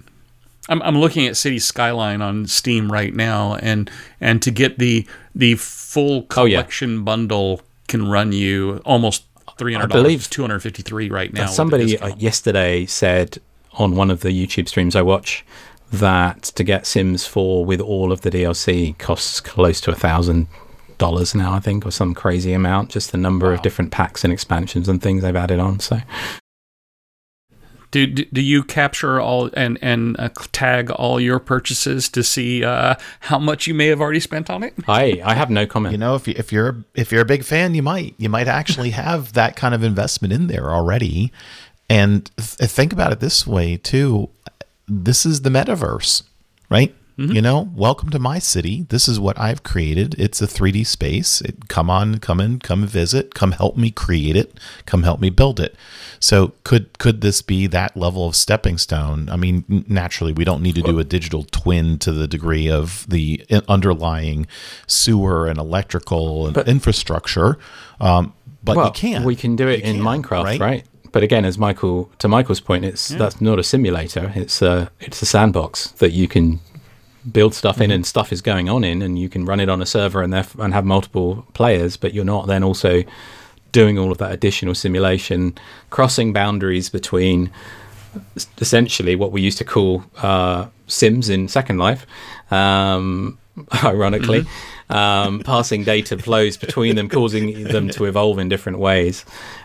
I'm, 0.66 0.80
I'm 0.80 0.98
looking 0.98 1.26
at 1.26 1.36
City 1.36 1.58
Skyline 1.58 2.22
on 2.22 2.48
Steam 2.48 2.90
right 2.90 3.14
now, 3.14 3.54
and 3.56 3.88
and 4.20 4.42
to 4.42 4.50
get 4.50 4.80
the 4.80 5.06
the 5.32 5.54
full 5.54 6.22
collection 6.22 6.90
oh, 6.90 6.98
yeah. 6.98 7.04
bundle 7.04 7.60
can 7.86 8.08
run 8.08 8.32
you 8.32 8.80
almost 8.84 9.24
three 9.56 9.74
hundred 9.74 9.90
dollars. 9.90 10.28
Two 10.28 10.42
hundred 10.42 10.60
fifty 10.60 10.82
three 10.82 11.08
right 11.10 11.32
now. 11.32 11.46
Somebody 11.46 11.98
uh, 11.98 12.14
yesterday 12.16 12.86
said 12.86 13.38
on 13.74 13.96
one 13.96 14.10
of 14.10 14.20
the 14.20 14.30
YouTube 14.30 14.68
streams 14.68 14.94
I 14.94 15.02
watch 15.02 15.44
that 15.92 16.42
to 16.42 16.64
get 16.64 16.86
Sims 16.86 17.26
4 17.26 17.64
with 17.64 17.80
all 17.80 18.12
of 18.12 18.22
the 18.22 18.30
DLC 18.30 18.96
costs 18.98 19.40
close 19.40 19.80
to 19.82 19.90
a 19.90 19.94
thousand 19.94 20.48
dollars 20.98 21.34
now, 21.34 21.52
I 21.52 21.60
think, 21.60 21.86
or 21.86 21.90
some 21.90 22.14
crazy 22.14 22.52
amount. 22.52 22.90
Just 22.90 23.12
the 23.12 23.18
number 23.18 23.48
wow. 23.48 23.54
of 23.54 23.62
different 23.62 23.90
packs 23.90 24.24
and 24.24 24.32
expansions 24.32 24.88
and 24.88 25.02
things 25.02 25.22
they've 25.22 25.36
added 25.36 25.60
on. 25.60 25.80
So, 25.80 26.00
do 27.94 28.06
do 28.06 28.40
you 28.40 28.64
capture 28.64 29.20
all 29.20 29.50
and 29.54 29.78
and 29.80 30.18
uh, 30.18 30.28
tag 30.50 30.90
all 30.90 31.20
your 31.20 31.38
purchases 31.38 32.08
to 32.08 32.24
see 32.24 32.64
uh, 32.64 32.96
how 33.20 33.38
much 33.38 33.68
you 33.68 33.74
may 33.74 33.86
have 33.86 34.00
already 34.00 34.18
spent 34.18 34.50
on 34.50 34.64
it? 34.64 34.74
I 34.88 35.22
I 35.24 35.34
have 35.34 35.48
no 35.48 35.64
comment. 35.64 35.92
You 35.92 35.98
know, 35.98 36.16
if 36.16 36.26
you, 36.26 36.34
if 36.36 36.52
you're 36.52 36.84
if 36.94 37.12
you're 37.12 37.22
a 37.22 37.26
big 37.26 37.44
fan, 37.44 37.74
you 37.74 37.82
might 37.82 38.14
you 38.18 38.28
might 38.28 38.48
actually 38.48 38.90
have 39.04 39.34
that 39.34 39.54
kind 39.54 39.74
of 39.74 39.84
investment 39.84 40.32
in 40.32 40.48
there 40.48 40.72
already. 40.72 41.32
And 41.88 42.30
th- 42.36 42.70
think 42.70 42.92
about 42.92 43.12
it 43.12 43.20
this 43.20 43.46
way 43.46 43.76
too 43.76 44.30
this 44.88 45.24
is 45.24 45.42
the 45.42 45.50
metaverse, 45.50 46.24
right? 46.68 46.94
Mm-hmm. 47.18 47.32
You 47.32 47.42
know, 47.42 47.70
welcome 47.76 48.10
to 48.10 48.18
my 48.18 48.40
city. 48.40 48.86
This 48.88 49.06
is 49.06 49.20
what 49.20 49.38
I've 49.38 49.62
created. 49.62 50.16
It's 50.18 50.42
a 50.42 50.48
3D 50.48 50.84
space. 50.84 51.40
It, 51.40 51.68
come 51.68 51.88
on, 51.88 52.18
come 52.18 52.40
in, 52.40 52.58
come 52.58 52.84
visit, 52.86 53.36
come 53.36 53.52
help 53.52 53.76
me 53.76 53.92
create 53.92 54.34
it, 54.34 54.58
come 54.84 55.04
help 55.04 55.20
me 55.20 55.30
build 55.30 55.60
it. 55.60 55.76
So 56.18 56.54
could 56.64 56.98
could 56.98 57.20
this 57.20 57.40
be 57.40 57.68
that 57.68 57.96
level 57.96 58.26
of 58.26 58.34
stepping 58.34 58.78
stone? 58.78 59.28
I 59.28 59.36
mean, 59.36 59.84
naturally, 59.86 60.32
we 60.32 60.44
don't 60.44 60.60
need 60.60 60.74
to 60.74 60.82
do 60.82 60.98
a 60.98 61.04
digital 61.04 61.44
twin 61.44 61.98
to 62.00 62.12
the 62.12 62.26
degree 62.26 62.68
of 62.68 63.06
the 63.08 63.46
underlying 63.68 64.48
sewer 64.88 65.46
and 65.46 65.56
electrical 65.56 66.46
and 66.46 66.54
but, 66.54 66.66
infrastructure, 66.66 67.58
um, 68.00 68.34
but 68.64 68.76
well, 68.76 68.86
you 68.86 68.92
can. 68.92 69.22
We 69.22 69.36
can 69.36 69.54
do 69.54 69.68
it 69.68 69.84
you 69.84 69.90
in 69.90 69.96
can, 69.96 70.04
Minecraft, 70.04 70.44
right? 70.44 70.60
right? 70.60 70.84
but 71.12 71.22
again, 71.22 71.44
as 71.44 71.58
Michael 71.58 72.10
to 72.18 72.26
Michael's 72.26 72.58
point, 72.58 72.84
it's 72.84 73.12
yeah. 73.12 73.18
that's 73.18 73.40
not 73.40 73.60
a 73.60 73.62
simulator. 73.62 74.32
It's 74.34 74.60
a 74.62 74.90
it's 74.98 75.22
a 75.22 75.26
sandbox 75.26 75.92
that 75.98 76.10
you 76.10 76.26
can 76.26 76.58
build 77.30 77.54
stuff 77.54 77.78
in, 77.78 77.84
mm-hmm. 77.84 77.92
and 77.92 78.06
stuff 78.06 78.32
is 78.32 78.40
going 78.40 78.68
on 78.68 78.84
in, 78.84 79.02
and 79.02 79.18
you 79.18 79.28
can 79.28 79.44
run 79.44 79.60
it 79.60 79.68
on 79.68 79.80
a 79.82 79.86
server 79.86 80.22
and 80.22 80.32
there 80.32 80.46
and 80.58 80.72
have 80.74 80.84
multiple 80.84 81.46
players. 81.54 81.96
But 81.96 82.14
you're 82.14 82.24
not 82.24 82.46
then 82.46 82.64
also 82.64 83.02
doing 83.72 83.98
all 83.98 84.12
of 84.12 84.18
that 84.18 84.32
additional 84.32 84.74
simulation, 84.74 85.56
crossing 85.90 86.32
boundaries 86.32 86.88
between 86.88 87.50
essentially 88.58 89.16
what 89.16 89.32
we 89.32 89.40
used 89.40 89.58
to 89.58 89.64
call 89.64 90.04
uh, 90.18 90.68
Sims 90.86 91.28
in 91.28 91.48
Second 91.48 91.78
Life, 91.78 92.06
um, 92.50 93.38
ironically. 93.84 94.42
Mm-hmm 94.42 94.70
um, 94.90 95.40
passing 95.40 95.84
data 95.84 96.18
flows 96.18 96.56
between 96.56 96.96
them, 96.96 97.08
causing 97.08 97.64
them 97.64 97.88
to 97.90 98.04
evolve 98.04 98.38
in 98.38 98.48
different 98.48 98.78
ways. 98.78 99.24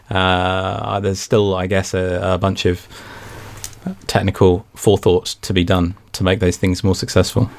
Uh, 0.10 1.00
there's 1.00 1.20
still, 1.20 1.56
I 1.56 1.68
guess, 1.68 1.94
a, 1.94 2.34
a, 2.34 2.38
bunch 2.38 2.66
of 2.66 2.88
technical 4.08 4.66
forethought 4.76 5.28
to 5.42 5.54
be 5.54 5.64
done 5.64 5.96
to 6.14 6.24
make 6.24 6.40
those 6.40 6.58
things 6.58 6.84
more 6.84 6.96
successful. 6.96 7.50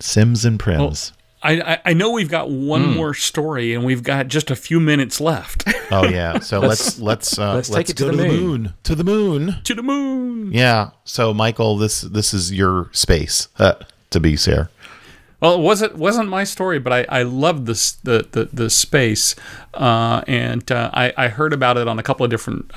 Sims 0.00 0.44
and 0.44 0.58
Prims. 0.58 1.12
Well, 1.12 1.16
I, 1.42 1.78
I 1.86 1.92
know 1.94 2.10
we've 2.10 2.28
got 2.28 2.50
one 2.50 2.86
mm. 2.86 2.96
more 2.96 3.14
story 3.14 3.72
and 3.72 3.84
we've 3.84 4.02
got 4.02 4.28
just 4.28 4.50
a 4.50 4.56
few 4.56 4.78
minutes 4.78 5.20
left. 5.20 5.64
oh 5.90 6.06
yeah, 6.06 6.38
so 6.40 6.60
let's 6.60 6.98
let's 6.98 7.38
uh, 7.38 7.54
let's, 7.54 7.70
let's 7.70 7.92
go 7.94 8.10
to 8.10 8.16
the, 8.16 8.22
to 8.22 8.28
the 8.28 8.28
moon. 8.28 8.74
To 8.82 8.94
the 8.94 9.04
moon. 9.04 9.56
To 9.64 9.74
the 9.74 9.82
moon. 9.82 10.52
Yeah. 10.52 10.90
So 11.04 11.32
Michael, 11.32 11.78
this 11.78 12.02
this 12.02 12.34
is 12.34 12.52
your 12.52 12.90
space. 12.92 13.48
Uh, 13.58 13.74
to 14.10 14.20
be 14.20 14.36
fair. 14.36 14.70
Well, 15.40 15.54
it 15.54 15.60
wasn't 15.60 15.96
wasn't 15.96 16.28
my 16.28 16.44
story, 16.44 16.78
but 16.78 16.92
I, 16.92 17.06
I 17.08 17.22
loved 17.22 17.64
this 17.64 17.92
the 17.92 18.28
the, 18.30 18.50
the 18.52 18.68
space, 18.68 19.34
uh, 19.72 20.22
and 20.26 20.70
uh, 20.70 20.90
I 20.92 21.14
I 21.16 21.28
heard 21.28 21.54
about 21.54 21.78
it 21.78 21.88
on 21.88 21.98
a 21.98 22.02
couple 22.02 22.24
of 22.24 22.30
different. 22.30 22.70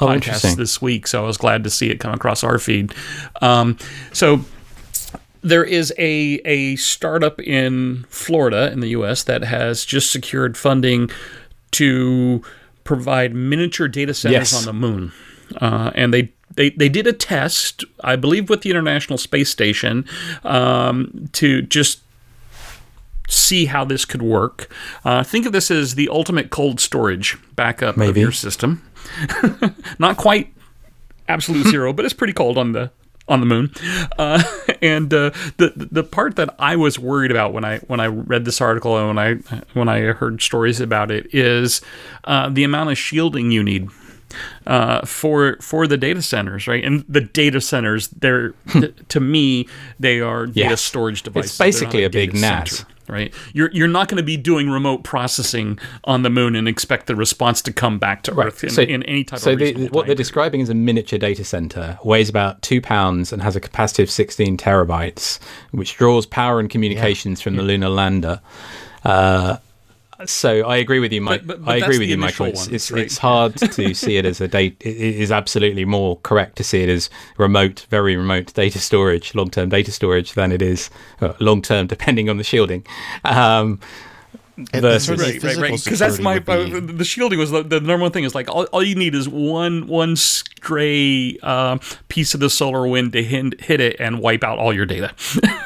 Oh, 0.00 0.06
podcasts 0.06 0.56
this 0.56 0.80
week, 0.82 1.06
so 1.06 1.22
I 1.22 1.26
was 1.26 1.36
glad 1.36 1.64
to 1.64 1.70
see 1.70 1.90
it 1.90 2.00
come 2.00 2.12
across 2.14 2.42
our 2.44 2.58
feed. 2.58 2.94
Um, 3.40 3.76
so 4.12 4.40
there 5.42 5.64
is 5.64 5.92
a 5.98 6.40
a 6.44 6.76
startup 6.76 7.38
in 7.40 8.04
Florida 8.08 8.70
in 8.72 8.80
the 8.80 8.88
U.S. 8.88 9.22
that 9.24 9.42
has 9.44 9.84
just 9.84 10.10
secured 10.10 10.56
funding 10.56 11.10
to 11.72 12.42
provide 12.84 13.34
miniature 13.34 13.88
data 13.88 14.14
centers 14.14 14.52
Yes. 14.52 14.54
on 14.54 14.64
the 14.64 14.72
moon, 14.72 15.12
uh, 15.60 15.90
and 15.94 16.12
they. 16.14 16.32
They, 16.56 16.70
they 16.70 16.88
did 16.88 17.08
a 17.08 17.12
test, 17.12 17.84
I 18.04 18.14
believe, 18.14 18.48
with 18.48 18.60
the 18.62 18.70
International 18.70 19.18
Space 19.18 19.50
Station 19.50 20.04
um, 20.44 21.28
to 21.32 21.62
just 21.62 21.98
see 23.28 23.66
how 23.66 23.84
this 23.84 24.04
could 24.04 24.22
work. 24.22 24.68
Uh, 25.04 25.22
think 25.22 25.46
of 25.46 25.52
this 25.52 25.70
as 25.70 25.94
the 25.94 26.08
ultimate 26.08 26.50
cold 26.50 26.80
storage 26.80 27.38
backup 27.56 27.96
of 27.96 28.16
your 28.16 28.32
system. 28.32 28.82
Not 29.98 30.16
quite 30.16 30.52
absolute 31.28 31.66
zero, 31.68 31.92
but 31.92 32.04
it's 32.04 32.14
pretty 32.14 32.32
cold 32.32 32.58
on 32.58 32.72
the 32.72 32.90
on 33.26 33.40
the 33.40 33.46
moon. 33.46 33.72
Uh, 34.18 34.42
and 34.82 35.12
uh, 35.14 35.30
the 35.56 35.72
the 35.90 36.04
part 36.04 36.36
that 36.36 36.54
I 36.58 36.76
was 36.76 36.98
worried 36.98 37.30
about 37.30 37.52
when 37.52 37.64
I 37.64 37.78
when 37.80 38.00
I 38.00 38.06
read 38.06 38.44
this 38.44 38.60
article 38.60 38.96
and 38.98 39.08
when 39.08 39.18
I 39.18 39.34
when 39.72 39.88
I 39.88 40.00
heard 40.12 40.42
stories 40.42 40.80
about 40.80 41.10
it 41.10 41.34
is 41.34 41.80
uh, 42.24 42.48
the 42.50 42.64
amount 42.64 42.90
of 42.90 42.98
shielding 42.98 43.50
you 43.50 43.62
need. 43.62 43.88
Uh, 44.66 45.06
for 45.06 45.58
for 45.60 45.86
the 45.86 45.96
data 45.96 46.20
centers, 46.20 46.66
right? 46.66 46.82
And 46.84 47.04
the 47.08 47.20
data 47.20 47.60
centers, 47.60 48.08
they're 48.08 48.50
t- 48.72 48.92
to 49.08 49.20
me, 49.20 49.68
they 50.00 50.20
are 50.20 50.46
data 50.46 50.70
Yes. 50.70 50.80
storage 50.80 51.22
devices. 51.22 51.52
It's 51.52 51.58
basically 51.58 52.00
not 52.00 52.06
a 52.06 52.10
big 52.10 52.30
data 52.32 52.40
NAS. 52.40 52.70
center, 52.78 52.93
right? 53.08 53.32
You're 53.52 53.70
you're 53.72 53.88
not 53.88 54.08
going 54.08 54.16
to 54.18 54.22
be 54.24 54.36
doing 54.36 54.70
remote 54.70 55.04
processing 55.04 55.78
on 56.04 56.22
the 56.22 56.30
moon 56.30 56.56
and 56.56 56.66
expect 56.68 57.06
the 57.06 57.16
response 57.16 57.62
to 57.62 57.72
come 57.72 57.98
back 57.98 58.22
to 58.24 58.38
Earth 58.38 58.64
in, 58.64 58.70
So- 58.70 58.82
in 58.82 59.02
any 59.04 59.24
type 59.24 59.38
So 59.40 59.52
of 59.52 59.58
the, 59.58 59.66
reasonable 59.66 59.96
what 59.96 60.06
they're 60.06 60.14
describing 60.14 60.60
is 60.60 60.68
a 60.70 60.74
miniature 60.74 61.18
data 61.18 61.44
center, 61.44 61.98
weighs 62.04 62.28
about 62.28 62.62
two 62.62 62.80
pounds 62.80 63.32
and 63.32 63.42
has 63.42 63.56
a 63.56 63.60
capacity 63.60 64.02
of 64.02 64.10
16 64.10 64.56
terabytes, 64.56 65.38
which 65.70 65.96
draws 65.96 66.26
power 66.26 66.60
and 66.60 66.68
communications 66.70 67.40
from 67.40 67.56
the 67.56 67.62
lunar 67.62 67.88
lander. 67.88 68.40
Uh, 69.04 69.58
so 70.26 70.66
I 70.66 70.76
agree 70.76 70.98
with 70.98 71.12
you, 71.12 71.20
Mike. 71.20 71.46
but- 71.46 71.64
but 71.64 71.70
I 71.72 71.76
agree 71.76 71.98
with 71.98 72.08
you, 72.08 72.16
Michael. 72.18 72.46
initial 72.46 72.62
It's, 72.64 72.72
it's, 72.72 72.90
right? 72.90 73.02
it's 73.04 73.18
hard 73.18 73.56
to 73.72 73.94
see 73.94 74.16
it 74.16 74.24
as 74.24 74.40
a 74.40 74.48
date. 74.48 74.76
It 74.80 74.96
it 74.96 75.14
is 75.20 75.30
absolutely 75.32 75.84
more 75.84 76.18
correct 76.22 76.56
to 76.56 76.64
see 76.64 76.82
it 76.82 76.88
as 76.88 77.10
remote, 77.38 77.86
very 77.90 78.16
remote 78.16 78.52
data 78.54 78.78
storage, 78.78 79.34
long-term 79.34 79.68
data 79.68 79.92
storage 79.92 80.34
than 80.34 80.52
it 80.52 80.62
is 80.62 80.90
uh, 81.20 81.32
long-term, 81.40 81.86
depending 81.86 82.28
on 82.28 82.36
the 82.36 82.44
shielding. 82.44 82.84
Um, 83.24 83.80
versus- 84.72 85.04
certainly 85.06 85.32
right, 85.32 85.42
right, 85.42 85.56
right. 85.70 85.84
Because 85.84 85.98
that's 85.98 86.20
my 86.20 86.36
security 86.36 86.76
uh, 86.76 86.80
the 86.92 87.04
shielding 87.04 87.38
was 87.38 87.50
the, 87.50 87.62
the 87.62 87.80
number 87.80 88.02
one 88.02 88.12
thing. 88.12 88.24
Is 88.24 88.34
like 88.34 88.48
all, 88.48 88.64
all 88.66 88.82
you 88.82 88.94
need 88.94 89.14
is 89.14 89.28
one 89.28 89.86
one 89.88 90.14
stray 90.16 91.36
uh, 91.42 91.78
piece 92.08 92.34
of 92.34 92.40
the 92.40 92.48
solar 92.50 92.86
wind 92.86 93.12
to 93.14 93.22
hit, 93.24 93.60
hit 93.60 93.80
it 93.80 93.96
and 93.98 94.20
wipe 94.20 94.44
out 94.44 94.58
all 94.58 94.72
your 94.72 94.86
data. 94.86 95.12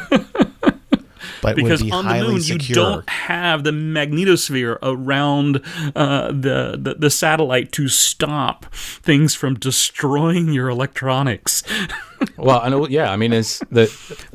but 1.42 1.57
Because 1.57 1.83
be 1.83 1.90
on 1.90 2.07
the 2.07 2.24
moon 2.27 2.40
secure. 2.40 2.59
you 2.68 2.74
don't 2.74 3.09
have 3.09 3.64
the 3.64 3.70
magnetosphere 3.70 4.79
around 4.83 5.62
uh, 5.96 6.29
the, 6.29 6.77
the 6.81 6.96
the 6.98 7.11
satellite 7.11 7.72
to 7.72 7.88
stop 7.88 8.66
things 8.74 9.35
from 9.35 9.55
destroying 9.55 10.53
your 10.53 10.68
electronics. 10.68 11.62
well, 12.37 12.61
and 12.62 12.74
all, 12.74 12.90
yeah, 12.90 13.11
I 13.12 13.16
mean, 13.16 13.31
there's 13.31 13.61
the 13.70 13.87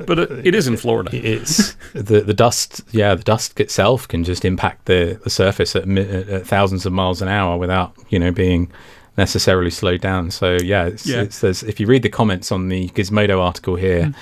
But 0.06 0.18
it, 0.18 0.46
it 0.46 0.54
is 0.54 0.66
in 0.66 0.76
Florida. 0.76 1.10
it's 1.14 1.76
the 1.92 2.20
the 2.22 2.34
dust 2.34 2.82
yeah 2.92 3.14
the 3.14 3.22
dust 3.22 3.60
itself 3.60 4.08
can 4.08 4.24
just 4.24 4.44
impact 4.44 4.86
the 4.86 5.20
the 5.24 5.30
surface 5.30 5.76
at, 5.76 5.86
at 5.88 6.46
thousands 6.46 6.86
of 6.86 6.92
miles 6.92 7.20
an 7.22 7.28
hour 7.28 7.56
without 7.58 7.92
you 8.08 8.18
know 8.18 8.30
being 8.32 8.70
necessarily 9.16 9.70
slowed 9.70 10.00
down 10.00 10.28
so 10.30 10.56
yeah 10.64 10.86
it's, 10.86 11.06
Yeah. 11.06 11.22
it's 11.22 11.40
there's, 11.40 11.62
if 11.62 11.78
you 11.78 11.86
read 11.86 12.02
the 12.02 12.08
comments 12.08 12.50
on 12.50 12.68
the 12.68 12.88
gizmodo 12.88 13.38
article 13.40 13.76
here 13.76 14.12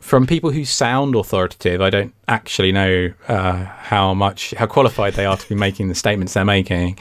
from 0.00 0.26
people 0.26 0.50
who 0.50 0.64
sound 0.64 1.14
authoritative 1.14 1.80
i 1.80 1.90
don't 1.90 2.14
actually 2.28 2.72
know 2.72 3.12
uh, 3.28 3.64
how 3.64 4.14
much 4.14 4.52
how 4.52 4.66
qualified 4.66 5.14
they 5.14 5.26
are 5.26 5.36
to 5.36 5.48
be 5.48 5.54
making 5.54 5.88
the 5.88 5.94
statements 5.94 6.34
they're 6.34 6.44
making 6.44 6.96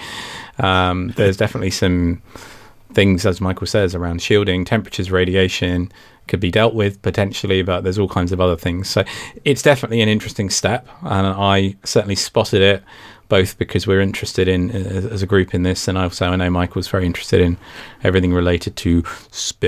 um, 0.60 1.10
there's 1.16 1.38
definitely 1.38 1.72
some 1.72 2.22
things, 2.94 3.26
as 3.26 3.42
Michael 3.42 3.68
says, 3.68 3.94
around 3.94 4.22
shielding, 4.22 4.64
temperatures, 4.66 5.12
radiation 5.12 5.92
could 6.28 6.40
be 6.40 6.50
dealt 6.52 6.74
with 6.74 7.02
potentially, 7.02 7.62
but 7.62 7.82
there's 7.82 8.00
all 8.00 8.08
kinds 8.10 8.32
of 8.32 8.42
other 8.42 8.56
things. 8.58 8.90
So 8.90 9.04
it's 9.46 9.62
definitely 9.62 10.02
an 10.02 10.10
interesting 10.10 10.50
step, 10.50 10.88
and 11.02 11.28
I 11.28 11.76
certainly 11.84 12.16
spotted 12.16 12.62
it 12.62 12.84
both 13.30 13.58
because 13.58 13.86
we're 13.86 14.00
interested 14.02 14.48
in 14.48 14.72
as 14.72 15.22
a 15.22 15.28
group 15.28 15.54
in 15.54 15.64
this, 15.64 15.88
and 15.88 15.98
also 15.98 16.28
I 16.28 16.36
know 16.38 16.50
Michael's 16.50 16.88
very 16.88 17.06
interested 17.06 17.42
in 17.42 17.58
everything 18.04 18.34
related 18.34 18.76
to 18.78 19.04
space. 19.32 19.68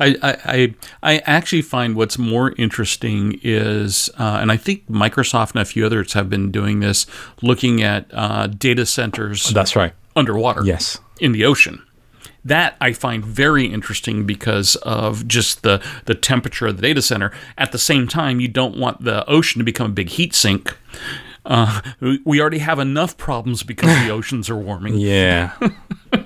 I, 0.00 0.16
I, 0.22 0.74
I 1.02 1.18
actually 1.20 1.62
find 1.62 1.94
what's 1.96 2.18
more 2.18 2.52
interesting 2.58 3.40
is, 3.42 4.10
uh, 4.18 4.38
and 4.40 4.52
I 4.52 4.56
think 4.56 4.86
Microsoft 4.88 5.52
and 5.52 5.62
a 5.62 5.64
few 5.64 5.86
others 5.86 6.12
have 6.12 6.28
been 6.30 6.50
doing 6.50 6.80
this, 6.80 7.06
looking 7.42 7.82
at 7.82 8.06
uh, 8.12 8.46
data 8.48 8.84
centers 8.86 9.50
That's 9.50 9.74
right. 9.76 9.92
underwater 10.14 10.64
Yes. 10.64 10.98
in 11.20 11.32
the 11.32 11.44
ocean. 11.44 11.82
That 12.44 12.76
I 12.80 12.92
find 12.92 13.24
very 13.24 13.66
interesting 13.66 14.24
because 14.24 14.76
of 14.76 15.26
just 15.26 15.62
the, 15.64 15.82
the 16.04 16.14
temperature 16.14 16.68
of 16.68 16.76
the 16.76 16.82
data 16.82 17.02
center. 17.02 17.32
At 17.58 17.72
the 17.72 17.78
same 17.78 18.06
time, 18.06 18.38
you 18.38 18.46
don't 18.48 18.76
want 18.78 19.02
the 19.02 19.28
ocean 19.28 19.58
to 19.58 19.64
become 19.64 19.90
a 19.90 19.94
big 19.94 20.10
heat 20.10 20.32
sink. 20.34 20.76
Uh, 21.44 21.80
we- 22.00 22.20
we 22.24 22.40
already 22.40 22.58
have 22.58 22.78
enough 22.78 23.16
problems 23.16 23.62
because 23.64 23.88
the 24.04 24.10
oceans 24.12 24.48
are 24.48 24.56
warming. 24.56 24.94
Yeah. 24.98 25.52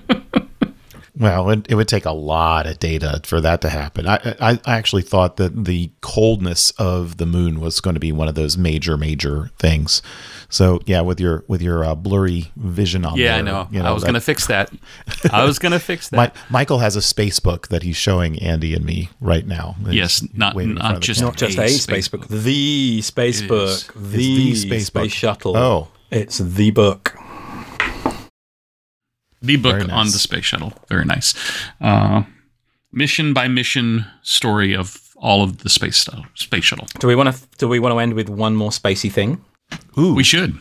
Well, 1.21 1.51
it, 1.51 1.67
it 1.69 1.75
would 1.75 1.87
take 1.87 2.07
a 2.07 2.13
lot 2.13 2.67
of 2.67 2.79
data 2.79 3.21
for 3.25 3.41
that 3.43 3.61
to 3.61 3.69
happen. 3.69 4.09
I, 4.09 4.17
I, 4.41 4.59
I 4.65 4.77
actually 4.79 5.03
thought 5.03 5.37
that 5.37 5.67
the 5.67 5.91
coldness 6.01 6.71
of 6.79 7.19
the 7.19 7.27
moon 7.27 7.61
was 7.61 7.81
going 7.81 7.95
to 7.95 8.01
be 8.01 8.11
one 8.11 8.27
of 8.27 8.35
those 8.35 8.57
major, 8.57 8.97
major 8.97 9.51
things. 9.59 10.01
So 10.49 10.81
yeah, 10.87 11.03
with 11.03 11.21
your 11.21 11.45
with 11.47 11.61
your 11.63 11.85
uh, 11.85 11.95
blurry 11.95 12.51
vision 12.57 13.05
on 13.05 13.17
Yeah, 13.19 13.29
there, 13.33 13.39
I 13.39 13.41
know. 13.43 13.69
you 13.71 13.83
I 13.83 13.91
was 13.93 14.03
going 14.03 14.15
to 14.15 14.21
fix 14.21 14.47
that. 14.47 14.73
I 15.33 15.45
was 15.45 15.59
going 15.59 15.73
to 15.73 15.79
fix 15.79 16.09
that. 16.09 16.35
Mi- 16.35 16.41
Michael 16.49 16.79
has 16.79 16.97
a 16.97 17.03
space 17.03 17.39
book 17.39 17.69
that 17.69 17.83
he's 17.83 17.97
showing 17.97 18.41
Andy 18.43 18.75
and 18.75 18.85
me 18.85 19.11
right 19.21 19.47
now. 19.47 19.77
Yes, 19.89 20.23
not- 20.33 20.33
not 20.35 20.55
front 20.55 20.79
of 20.81 20.95
the 20.95 21.01
just- 21.01 21.21
Not 21.21 21.37
just 21.37 21.59
A 21.59 21.63
a 21.65 21.69
space 21.69 21.83
space 21.83 22.09
book. 22.09 22.23
book, 22.23 22.31
the 22.31 23.03
space 23.03 23.43
It 23.43 23.49
book, 23.49 23.69
is. 23.69 23.87
the, 23.95 24.17
the 24.17 24.55
space, 24.55 24.87
space 24.87 25.13
shuttle. 25.13 25.57
Oh. 25.57 25.89
it's 26.11 26.39
the 26.39 26.71
book. 26.71 27.15
The 29.43 29.57
book 29.57 29.79
nice. 29.79 29.91
on 29.91 30.07
the 30.07 30.19
space 30.19 30.45
shuttle. 30.45 30.73
Very 30.89 31.05
nice. 31.05 31.35
Uh, 31.81 32.23
mission 32.93 33.33
by 33.33 33.49
mission 33.49 34.07
story 34.23 34.75
of 34.75 34.99
all 35.17 35.43
of 35.43 35.59
the 35.59 35.69
space 35.69 36.03
shuttle. 36.05 36.25
Space 36.35 36.65
shuttle. 36.65 36.87
Do 36.99 37.07
we 37.07 37.15
want 37.15 37.35
to? 37.35 37.43
Do 37.59 37.69
we 37.69 37.79
want 37.79 37.93
to 37.95 37.99
end 37.99 38.15
with 38.15 38.29
one 38.29 38.55
more 38.57 38.71
spacey 38.71 39.11
thing? 39.11 39.45
Ooh, 39.99 40.15
We 40.15 40.25
should. 40.25 40.59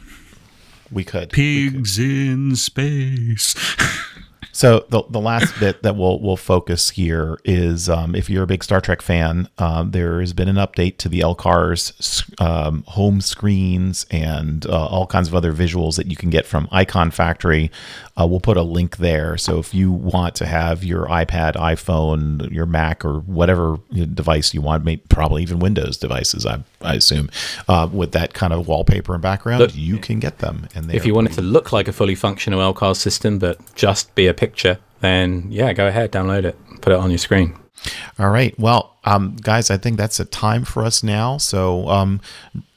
we 0.92 1.04
could. 1.04 1.30
Pigs 1.32 1.98
in 2.00 2.56
space. 2.56 3.56
So 4.60 4.86
the 4.90 5.04
the 5.10 5.22
last 5.22 5.58
bit 5.58 5.84
that 5.84 5.96
we'll 5.96 6.20
we'll 6.20 6.36
focus 6.36 6.90
here 6.90 7.40
is 7.46 7.88
um, 7.88 8.14
if 8.14 8.30
you're 8.30 8.44
a 8.44 8.48
big 8.48 8.62
Star 8.62 8.82
Trek 8.82 9.02
fan, 9.02 9.48
um, 9.58 9.92
there 9.92 10.20
has 10.20 10.34
been 10.34 10.50
an 10.50 10.58
update 10.58 10.98
to 10.98 11.08
the 11.08 11.22
LCARS 11.22 12.42
um, 12.42 12.84
home 12.86 13.22
screens 13.22 14.06
and 14.12 14.66
uh, 14.66 14.88
all 14.88 15.08
kinds 15.08 15.30
of 15.30 15.36
other 15.36 15.54
visuals 15.54 15.96
that 15.96 16.08
you 16.08 16.18
can 16.18 16.30
get 16.30 16.46
from 16.46 16.68
Iconfactory. 16.74 17.70
Uh, 18.20 18.28
we'll 18.28 18.42
put 18.42 18.58
a 18.58 18.62
link 18.62 18.98
there. 18.98 19.38
So 19.38 19.60
if 19.60 19.74
you 19.74 19.92
want 19.94 20.36
to 20.36 20.46
have 20.46 20.84
your 20.84 21.06
iPad, 21.06 21.56
iPhone, 21.56 22.52
your 22.52 22.66
Mac, 22.66 23.06
or 23.06 23.20
whatever 23.20 23.78
device 23.94 24.54
you 24.54 24.62
want, 24.62 24.84
maybe, 24.84 25.02
probably 25.08 25.42
even 25.42 25.60
Windows 25.60 25.98
devices, 25.98 26.46
I, 26.46 26.62
I 26.82 26.96
assume, 26.96 27.30
uh, 27.70 27.88
with 27.92 28.12
that 28.12 28.34
kind 28.34 28.52
of 28.52 28.68
wallpaper 28.68 29.14
and 29.14 29.22
background, 29.22 29.62
Look, 29.62 29.76
you 29.76 30.00
can 30.00 30.20
get 30.20 30.40
them. 30.40 30.68
And 30.76 30.94
If 30.94 31.06
you 31.06 31.14
want 31.14 31.30
it 31.30 31.34
to 31.34 31.42
look 31.42 31.72
like 31.72 31.88
a 31.88 31.94
fully 31.94 32.16
functional 32.16 32.74
LCAR 32.74 32.96
system, 32.96 33.40
but 33.40 33.58
just 33.76 34.14
be 34.16 34.28
a 34.28 34.34
picture, 34.34 34.49
then 35.02 35.48
yeah, 35.50 35.74
go 35.74 35.88
ahead, 35.88 36.12
download 36.12 36.44
it, 36.46 36.58
put 36.82 36.94
it 36.94 37.00
on 37.00 37.10
your 37.10 37.18
screen. 37.20 37.56
All 38.18 38.30
right. 38.30 38.54
Well, 38.60 38.98
um, 39.06 39.38
guys, 39.42 39.70
I 39.72 39.78
think 39.78 39.96
that's 39.98 40.20
a 40.20 40.26
time 40.26 40.66
for 40.66 40.84
us 40.84 41.02
now. 41.02 41.38
So 41.38 41.88
um, 41.88 42.20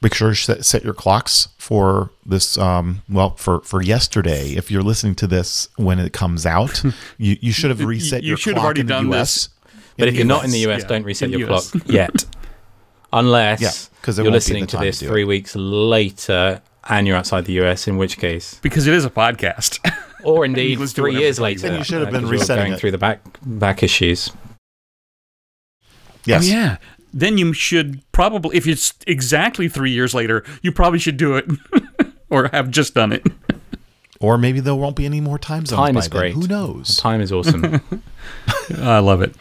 make 0.01 0.13
sure 0.13 0.29
to 0.29 0.35
set, 0.35 0.63
set 0.65 0.83
your 0.85 0.93
clocks 0.93 1.49
for 1.57 2.09
this. 2.25 2.57
Um, 2.57 3.01
well, 3.09 3.31
for 3.31 3.59
for 3.61 3.81
yesterday. 3.81 4.51
If 4.55 4.71
you're 4.71 4.81
listening 4.81 5.15
to 5.15 5.27
this 5.27 5.67
when 5.75 5.99
it 5.99 6.13
comes 6.13 6.45
out, 6.45 6.81
you, 7.17 7.35
you 7.41 7.51
should 7.51 7.69
have 7.69 7.81
reset 7.83 8.23
you 8.23 8.29
your 8.29 8.37
should 8.37 8.55
have 8.55 8.63
already 8.63 8.81
in 8.81 8.87
the 8.87 8.93
done 8.93 9.11
US. 9.11 9.49
But 9.97 10.07
if 10.07 10.15
you're 10.15 10.25
not 10.25 10.45
in 10.45 10.51
the 10.51 10.59
US. 10.59 10.77
US, 10.77 10.81
yeah, 10.83 10.87
don't 10.87 11.03
reset 11.03 11.33
in 11.33 11.39
your 11.39 11.51
US. 11.51 11.71
clock 11.71 11.83
yet, 11.87 12.25
unless 13.11 13.61
Yeah, 13.61 13.71
'cause 14.01 14.15
there 14.15 14.23
you're 14.23 14.31
won't 14.31 14.45
be 14.45 14.53
the 14.53 14.53
listening 14.53 14.67
to 14.67 14.77
this 14.77 14.99
to 14.99 15.07
three 15.07 15.23
it. 15.23 15.25
weeks 15.27 15.55
later 15.55 16.61
and 16.89 17.07
you're 17.07 17.17
outside 17.17 17.43
the 17.45 17.53
US, 17.61 17.87
in 17.89 17.97
which 17.97 18.17
case, 18.17 18.57
because 18.61 18.87
it 18.87 18.93
is 18.93 19.03
a 19.05 19.09
podcast. 19.09 19.79
or 20.23 20.45
indeed 20.45 20.79
three 20.89 21.15
years 21.17 21.39
later, 21.39 21.67
want. 21.67 21.77
You 21.79 21.83
should 21.83 21.99
have 21.99 22.09
uh, 22.09 22.11
been 22.11 22.21
'cause 22.21 22.31
resetting 22.31 22.63
going 22.63 22.73
it. 22.73 22.79
through 22.79 22.91
the 22.91 22.97
back 22.97 23.21
back 23.43 23.83
issues. 23.83 24.31
yes. 26.25 26.43
Oh 26.45 26.47
yeah. 26.53 26.77
Then 27.15 27.37
you 27.37 27.53
should 27.53 28.01
probably, 28.11 28.57
if 28.57 28.65
it's 28.67 28.93
exactly 29.05 29.67
three 29.69 29.91
years 29.91 30.15
later, 30.15 30.43
you 30.63 30.71
probably 30.71 30.97
should 30.97 31.17
do 31.17 31.35
it, 31.35 31.45
or 32.31 32.47
have 32.47 32.71
just 32.71 32.95
done 32.95 33.11
it. 33.11 33.23
Or 34.19 34.35
maybe 34.37 34.59
there 34.61 34.73
won't 34.73 34.95
be 34.95 35.05
any 35.05 35.21
more 35.21 35.37
time 35.37 35.65
zones. 35.67 35.77
Time 35.79 35.93
by 35.93 35.99
is 35.99 36.09
then. 36.09 36.19
great. 36.19 36.33
Who 36.33 36.47
knows? 36.47 36.97
Time 36.97 37.21
is 37.21 37.31
awesome. 37.31 37.81
I 38.79 38.97
love 38.99 39.21
it. 39.21 39.35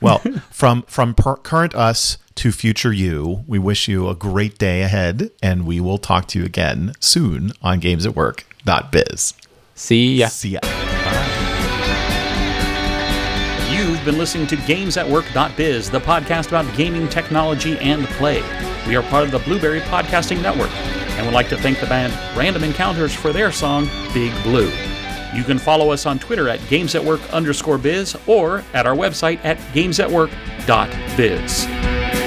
Well, 0.00 0.18
from 0.50 0.82
from 0.82 1.14
per- 1.14 1.36
current 1.36 1.74
us 1.76 2.18
to 2.36 2.50
future 2.50 2.92
you, 2.92 3.44
we 3.46 3.58
wish 3.58 3.86
you 3.88 4.08
a 4.08 4.14
great 4.16 4.58
day 4.58 4.82
ahead, 4.82 5.30
and 5.42 5.64
we 5.64 5.78
will 5.80 5.98
talk 5.98 6.26
to 6.28 6.38
you 6.40 6.44
again 6.44 6.92
soon 6.98 7.52
on 7.62 7.80
GamesAtWork.biz. 7.80 9.34
See 9.76 10.16
ya. 10.16 10.28
See 10.28 10.50
ya. 10.50 10.60
You've 13.70 14.02
been 14.06 14.16
listening 14.18 14.46
to 14.48 14.56
GamesAtWork.biz, 14.56 15.90
the 15.90 16.00
podcast 16.00 16.48
about 16.48 16.74
gaming 16.76 17.08
technology 17.08 17.76
and 17.78 18.06
play. 18.06 18.42
We 18.88 18.96
are 18.96 19.02
part 19.02 19.24
of 19.24 19.30
the 19.32 19.38
Blueberry 19.40 19.80
Podcasting 19.80 20.40
Network, 20.40 20.70
and 20.70 21.26
would 21.26 21.34
like 21.34 21.50
to 21.50 21.58
thank 21.58 21.78
the 21.80 21.86
band 21.86 22.14
Random 22.36 22.64
Encounters 22.64 23.14
for 23.14 23.32
their 23.34 23.52
song 23.52 23.86
Big 24.14 24.32
Blue. 24.42 24.70
You 25.34 25.44
can 25.44 25.58
follow 25.58 25.90
us 25.90 26.06
on 26.06 26.18
Twitter 26.18 26.48
at 26.48 26.60
GamesAtWork 26.60 27.30
underscore 27.32 27.76
biz 27.76 28.16
or 28.26 28.64
at 28.72 28.86
our 28.86 28.96
website 28.96 29.44
at 29.44 29.58
GamesAtWork.biz. 29.74 32.25